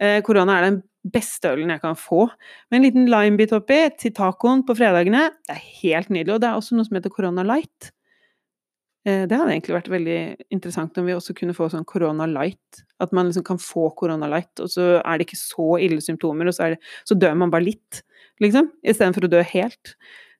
Eh, 0.00 0.22
korona 0.24 0.56
er 0.56 0.70
den 0.70 0.82
beste 1.12 1.52
ølen 1.52 1.70
jeg 1.74 1.82
kan 1.82 1.98
få. 1.98 2.26
Med 2.70 2.78
en 2.80 2.86
liten 2.86 3.10
limebit 3.10 3.52
oppi 3.56 3.82
til 4.00 4.14
tacoen 4.16 4.64
på 4.66 4.76
fredagene. 4.78 5.28
Det 5.46 5.54
er 5.56 5.68
helt 5.82 6.10
nydelig. 6.12 6.34
Og 6.36 6.42
det 6.42 6.50
er 6.50 6.58
også 6.58 6.78
noe 6.78 6.88
som 6.88 6.98
heter 6.98 7.12
Corona 7.14 7.44
Light. 7.46 7.92
Eh, 9.06 9.24
Det 9.30 9.38
hadde 9.38 9.54
egentlig 9.54 9.76
vært 9.76 9.92
veldig 9.92 10.18
interessant 10.50 10.98
om 10.98 11.06
vi 11.06 11.14
også 11.14 11.36
kunne 11.38 11.54
få 11.56 11.70
sånn 11.70 11.86
Corona 11.86 12.26
light. 12.26 12.82
At 13.00 13.12
man 13.14 13.30
liksom 13.30 13.44
kan 13.46 13.58
få 13.62 13.90
Corona 13.98 14.28
light, 14.30 14.52
og 14.60 14.70
så 14.72 14.96
er 14.98 15.18
det 15.18 15.28
ikke 15.28 15.38
så 15.40 15.76
ille 15.84 16.02
symptomer, 16.02 16.48
og 16.48 16.56
så, 16.56 16.72
det, 16.74 16.80
så 17.06 17.14
dør 17.18 17.36
man 17.38 17.52
bare 17.52 17.68
litt, 17.68 18.02
liksom. 18.42 18.72
Istedenfor 18.82 19.28
å 19.28 19.32
dø 19.36 19.42
helt. 19.54 19.94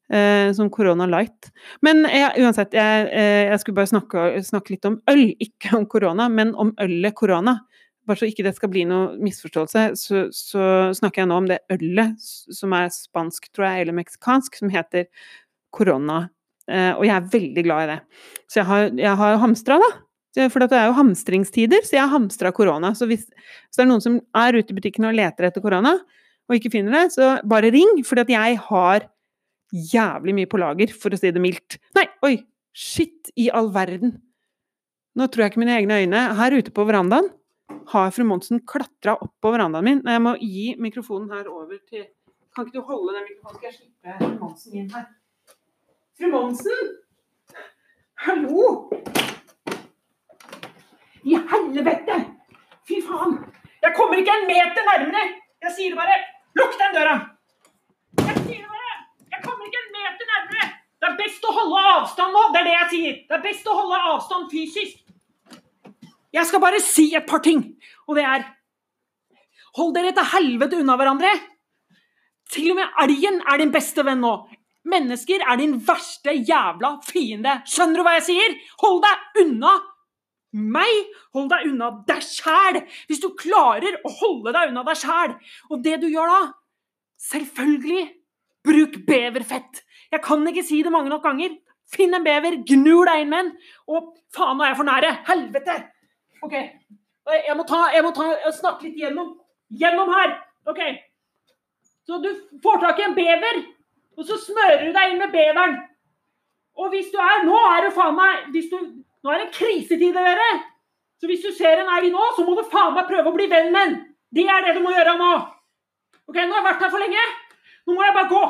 Eh, 0.07 0.53
som 0.55 0.71
Corona 0.71 1.07
light. 1.11 1.51
Men 1.83 2.05
eh, 2.07 2.31
uansett, 2.39 2.75
jeg, 2.79 3.09
eh, 3.11 3.49
jeg 3.51 3.59
skulle 3.63 3.81
bare 3.81 3.91
snakke, 3.91 4.27
snakke 4.47 4.75
litt 4.77 4.87
om 4.87 5.01
øl, 5.11 5.25
ikke 5.43 5.73
om 5.79 5.87
korona, 5.91 6.29
men 6.31 6.55
om 6.55 6.71
ølet 6.83 7.15
korona. 7.19 7.57
Bare 8.07 8.21
så 8.21 8.29
ikke 8.29 8.45
det 8.47 8.55
skal 8.55 8.71
bli 8.71 8.85
noe 8.87 9.17
misforståelse, 9.19 9.83
så, 9.99 10.27
så 10.35 10.65
snakker 10.95 11.25
jeg 11.25 11.31
nå 11.31 11.41
om 11.43 11.49
det 11.51 11.59
ølet 11.75 12.15
som 12.55 12.75
er 12.77 12.91
spansk, 12.95 13.49
tror 13.51 13.67
jeg, 13.67 13.85
eller 13.85 13.97
meksikansk, 13.99 14.59
som 14.61 14.71
heter 14.71 15.09
korona. 15.75 16.27
Eh, 16.71 16.93
og 16.95 17.03
jeg 17.07 17.15
er 17.17 17.31
veldig 17.33 17.65
glad 17.67 17.85
i 17.85 17.89
det. 17.95 17.99
Så 18.47 18.61
jeg 18.61 18.69
har, 18.71 18.91
jeg 19.03 19.21
har 19.23 19.41
hamstra, 19.43 19.81
da. 19.83 19.91
For 20.53 20.61
det 20.61 20.77
er 20.77 20.91
jo 20.91 20.99
hamstringstider, 20.99 21.85
så 21.87 21.97
jeg 21.97 22.03
har 22.05 22.13
hamstra 22.13 22.53
korona. 22.53 22.91
Så 22.95 23.09
hvis, 23.09 23.25
hvis 23.33 23.79
det 23.79 23.87
er 23.87 23.89
noen 23.89 24.05
som 24.05 24.19
er 24.37 24.59
ute 24.59 24.75
i 24.75 24.77
butikken 24.77 25.09
og 25.09 25.17
leter 25.17 25.49
etter 25.49 25.65
korona, 25.65 25.95
og 26.47 26.59
ikke 26.59 26.75
finner 26.77 26.95
det, 26.95 27.07
så 27.17 27.37
bare 27.49 27.73
ring, 27.75 28.03
for 28.07 28.21
jeg 28.21 28.59
har 28.69 29.09
jævlig 29.73 30.35
mye 30.37 30.51
på 30.51 30.61
lager, 30.61 30.93
for 30.95 31.15
å 31.15 31.19
si 31.19 31.33
det 31.35 31.43
mildt. 31.43 31.81
Nei, 31.99 32.07
oi! 32.27 32.37
Shit 32.77 33.33
i 33.41 33.49
all 33.57 33.71
verden! 33.73 34.19
Nå 35.17 35.31
tror 35.33 35.47
jeg 35.47 35.55
ikke 35.55 35.63
mine 35.63 35.79
egne 35.79 36.03
øyne. 36.05 36.23
Her 36.37 36.59
ute 36.59 36.75
på 36.77 36.85
verandaen 36.85 37.31
har 37.87 38.11
fru 38.11 38.25
Monsen 38.25 38.61
klatra 38.67 39.17
opp 39.17 39.35
på 39.41 39.51
verandaen 39.55 39.85
min. 39.85 40.03
Jeg 40.05 40.23
må 40.23 40.35
gi 40.41 40.75
mikrofonen 40.83 41.31
her 41.35 41.49
over 41.51 41.79
til 41.89 42.07
Kan 42.57 42.67
ikke 42.67 42.79
du 42.79 42.89
holde 42.89 43.13
den 43.13 43.27
mikrofonen, 43.29 43.57
skal 43.59 43.69
jeg 43.69 43.77
slippe 43.77 44.15
fru 44.21 44.31
Monsen 44.41 44.79
inn 44.81 44.91
her? 44.95 45.07
Fru 46.17 46.31
Monsen! 46.33 46.87
Hallo! 48.25 48.89
I 51.27 51.37
helvete! 51.51 52.17
Fy 52.89 53.03
faen! 53.05 53.37
Jeg 53.83 53.93
kommer 53.99 54.23
ikke 54.23 54.39
en 54.41 54.49
meter 54.49 54.89
nærmere! 54.89 55.25
Jeg 55.67 55.75
sier 55.77 55.93
det 55.93 56.01
bare! 56.01 56.17
Lukk 56.57 56.79
den 56.81 56.97
døra! 56.97 57.17
Jeg 58.23 58.37
sier 58.39 58.63
det 58.63 58.71
bare! 58.73 58.95
Jeg 59.35 59.45
kommer 59.45 59.69
ikke 59.69 59.83
en 59.83 59.93
meter 59.99 60.33
nærmere! 60.33 60.71
Det 60.97 61.11
er 61.11 61.19
best 61.21 61.45
å 61.45 61.57
holde 61.59 61.83
avstand 61.93 62.39
nå! 62.39 62.47
Det 62.55 62.63
er 62.63 62.71
det 62.71 62.77
jeg 62.79 62.93
sier! 62.95 63.19
Det 63.29 63.37
er 63.37 63.45
best 63.51 63.69
å 63.69 63.77
holde 63.83 64.01
avstand 64.15 64.49
fysisk! 64.55 65.06
Jeg 66.37 66.49
skal 66.51 66.61
bare 66.61 66.83
si 66.85 67.09
et 67.17 67.27
par 67.29 67.41
ting, 67.45 67.65
og 68.07 68.19
det 68.19 68.27
er 68.29 68.53
Hold 69.77 69.93
dere 69.93 70.13
til 70.17 70.31
helvete 70.33 70.79
unna 70.81 70.95
hverandre! 70.97 71.31
Til 72.53 72.71
og 72.73 72.79
med 72.79 73.01
elgen 73.03 73.43
er 73.45 73.61
din 73.61 73.73
beste 73.75 74.01
venn 74.07 74.23
nå. 74.25 74.33
Mennesker 74.89 75.43
er 75.43 75.59
din 75.61 75.75
verste 75.85 76.33
jævla 76.33 76.95
fiende. 77.05 77.59
Skjønner 77.69 78.01
du 78.01 78.07
hva 78.07 78.15
jeg 78.17 78.25
sier? 78.31 78.55
Hold 78.81 79.03
deg 79.05 79.43
unna 79.43 79.75
meg! 80.57 81.11
Hold 81.37 81.51
deg 81.53 81.67
unna 81.73 81.91
deg 82.09 82.23
sjæl! 82.25 82.79
Hvis 83.09 83.21
du 83.21 83.29
klarer 83.37 83.99
å 84.01 84.13
holde 84.21 84.55
deg 84.57 84.73
unna 84.73 84.85
deg 84.87 85.01
sjæl. 85.03 85.35
Og 85.69 85.83
det 85.85 85.99
du 86.05 86.09
gjør 86.09 86.33
da 86.33 86.41
Selvfølgelig, 87.27 88.07
bruk 88.65 88.97
beverfett. 89.09 89.83
Jeg 90.13 90.23
kan 90.25 90.45
ikke 90.49 90.65
si 90.65 90.83
det 90.85 90.93
mange 90.95 91.13
nok 91.13 91.25
ganger. 91.25 91.57
Finn 91.91 92.15
en 92.17 92.25
bever, 92.25 92.61
gnur 92.67 93.09
deg 93.09 93.25
inn 93.25 93.31
med 93.33 93.45
den, 93.45 93.53
og 93.89 94.17
faen, 94.35 94.57
nå 94.59 94.65
er 94.65 94.73
jeg 94.73 94.79
for 94.81 94.89
nære. 94.89 95.13
Helvete! 95.29 95.77
OK. 96.45 96.55
Jeg 97.27 97.57
må, 97.59 97.65
ta, 97.67 97.81
jeg 97.95 98.05
må 98.07 98.13
ta, 98.15 98.29
snakke 98.55 98.87
litt 98.87 99.01
gjennom. 99.01 99.33
Gjennom 99.81 100.13
her. 100.15 100.37
OK. 100.71 100.83
Så 102.07 102.21
du 102.23 102.31
får 102.63 102.79
tak 102.83 103.01
i 103.03 103.07
en 103.09 103.17
bever, 103.17 103.65
og 104.17 104.29
så 104.29 104.39
smører 104.39 104.85
du 104.87 104.93
deg 104.95 105.13
inn 105.13 105.19
med 105.23 105.33
beveren. 105.35 105.75
Og 106.77 106.93
hvis 106.93 107.09
du 107.11 107.19
er 107.19 107.45
Nå 107.47 107.57
er 107.57 107.87
det 107.87 107.95
faen 107.97 108.15
meg 108.15 108.51
du, 108.53 108.61
Nå 109.25 109.33
er 109.33 109.43
det 109.43 109.55
krisetid 109.57 110.15
dere. 110.15 110.51
Så 111.19 111.27
hvis 111.31 111.43
du 111.43 111.51
ser 111.57 111.81
en 111.81 111.93
elg 111.97 112.13
nå, 112.13 112.25
så 112.37 112.45
må 112.45 112.55
du 112.55 112.63
faen 112.71 112.95
meg 112.95 113.09
prøve 113.09 113.33
å 113.33 113.35
bli 113.35 113.49
venn 113.51 113.73
med 113.75 113.83
den. 113.89 113.99
Det 114.37 114.45
er 114.45 114.67
det 114.67 114.77
du 114.77 114.83
må 114.85 114.93
gjøre 114.93 115.17
nå. 115.19 115.33
OK, 116.29 116.37
nå 116.37 116.53
har 116.53 116.61
jeg 116.61 116.69
vært 116.69 116.83
her 116.85 116.93
for 116.93 117.03
lenge. 117.03 117.25
Nå 117.87 117.97
må 117.97 118.05
jeg 118.05 118.17
bare 118.19 118.33
gå. 118.35 118.45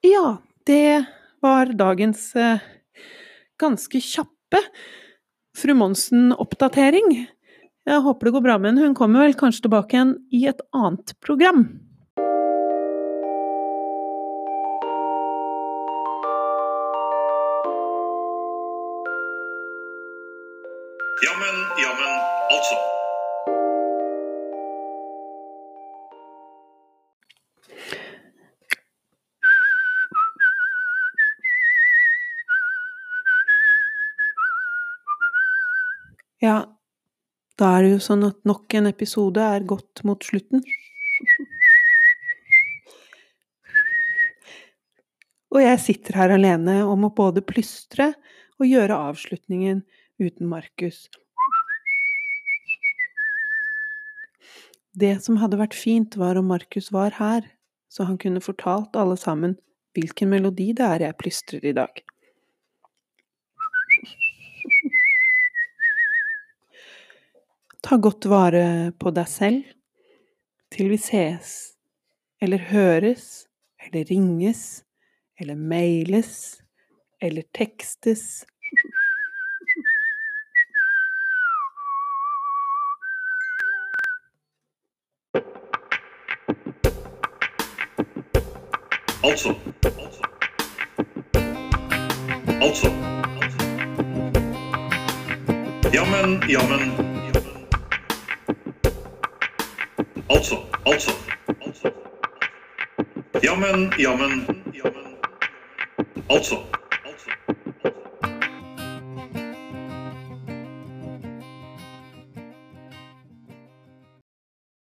Ja, 0.00 0.38
det 0.66 1.04
var 1.40 1.66
dagens 1.66 2.36
eh, 2.36 2.62
ganske 3.60 4.00
kjappe 4.00 4.62
fru 5.56 5.74
Monsen-oppdatering. 5.76 7.12
Jeg 7.84 8.04
håper 8.06 8.28
det 8.28 8.32
går 8.32 8.44
bra 8.46 8.56
med 8.58 8.70
henne. 8.70 8.86
Hun 8.88 8.96
kommer 8.96 9.26
vel 9.26 9.36
kanskje 9.36 9.66
tilbake 9.66 9.96
igjen 9.96 10.14
i 10.32 10.46
et 10.48 10.62
annet 10.76 11.12
program. 11.20 11.66
Sånn 38.04 38.26
at 38.28 38.38
nok 38.48 38.74
en 38.78 38.88
episode 38.90 39.42
er 39.42 39.66
gått 39.68 40.02
mot 40.08 40.24
slutten. 40.24 40.64
Og 45.50 45.64
jeg 45.64 45.80
sitter 45.82 46.18
her 46.20 46.34
alene 46.36 46.80
og 46.86 46.98
må 47.02 47.10
både 47.14 47.42
plystre 47.42 48.12
og 48.60 48.68
gjøre 48.68 48.98
avslutningen 49.10 49.82
uten 50.20 50.50
Markus. 50.50 51.08
Det 55.00 55.16
som 55.22 55.38
hadde 55.38 55.58
vært 55.58 55.76
fint, 55.78 56.16
var 56.18 56.38
om 56.38 56.48
Markus 56.50 56.90
var 56.94 57.14
her, 57.18 57.44
så 57.90 58.06
han 58.08 58.18
kunne 58.18 58.42
fortalt 58.42 58.96
alle 58.98 59.16
sammen 59.18 59.56
hvilken 59.94 60.30
melodi 60.30 60.70
det 60.76 60.86
er 60.86 61.04
jeg 61.06 61.18
plystrer 61.18 61.66
i 61.66 61.74
dag. 61.74 62.02
Ta 67.82 67.96
godt 67.96 68.26
vare 68.28 68.92
på 68.98 69.10
deg 69.10 69.28
selv. 69.28 69.62
til 70.70 70.90
vi 70.90 70.96
ses, 70.96 71.72
eller 72.42 72.58
høres, 72.58 73.46
eller 73.86 74.04
ringes, 74.10 74.84
eller 75.40 75.54
mailes, 75.54 76.62
eller 77.20 77.42
tekstes. 77.54 78.46
Altså. 89.24 89.54
Altså. 90.04 90.18
Altså. 92.62 92.90
Jammen, 95.92 96.42
jammen, 96.50 96.80
jammen. 96.80 97.09
Jammen, 103.50 103.90
jammen, 103.98 104.46
jammen. 104.72 105.06
Altså. 106.30 106.79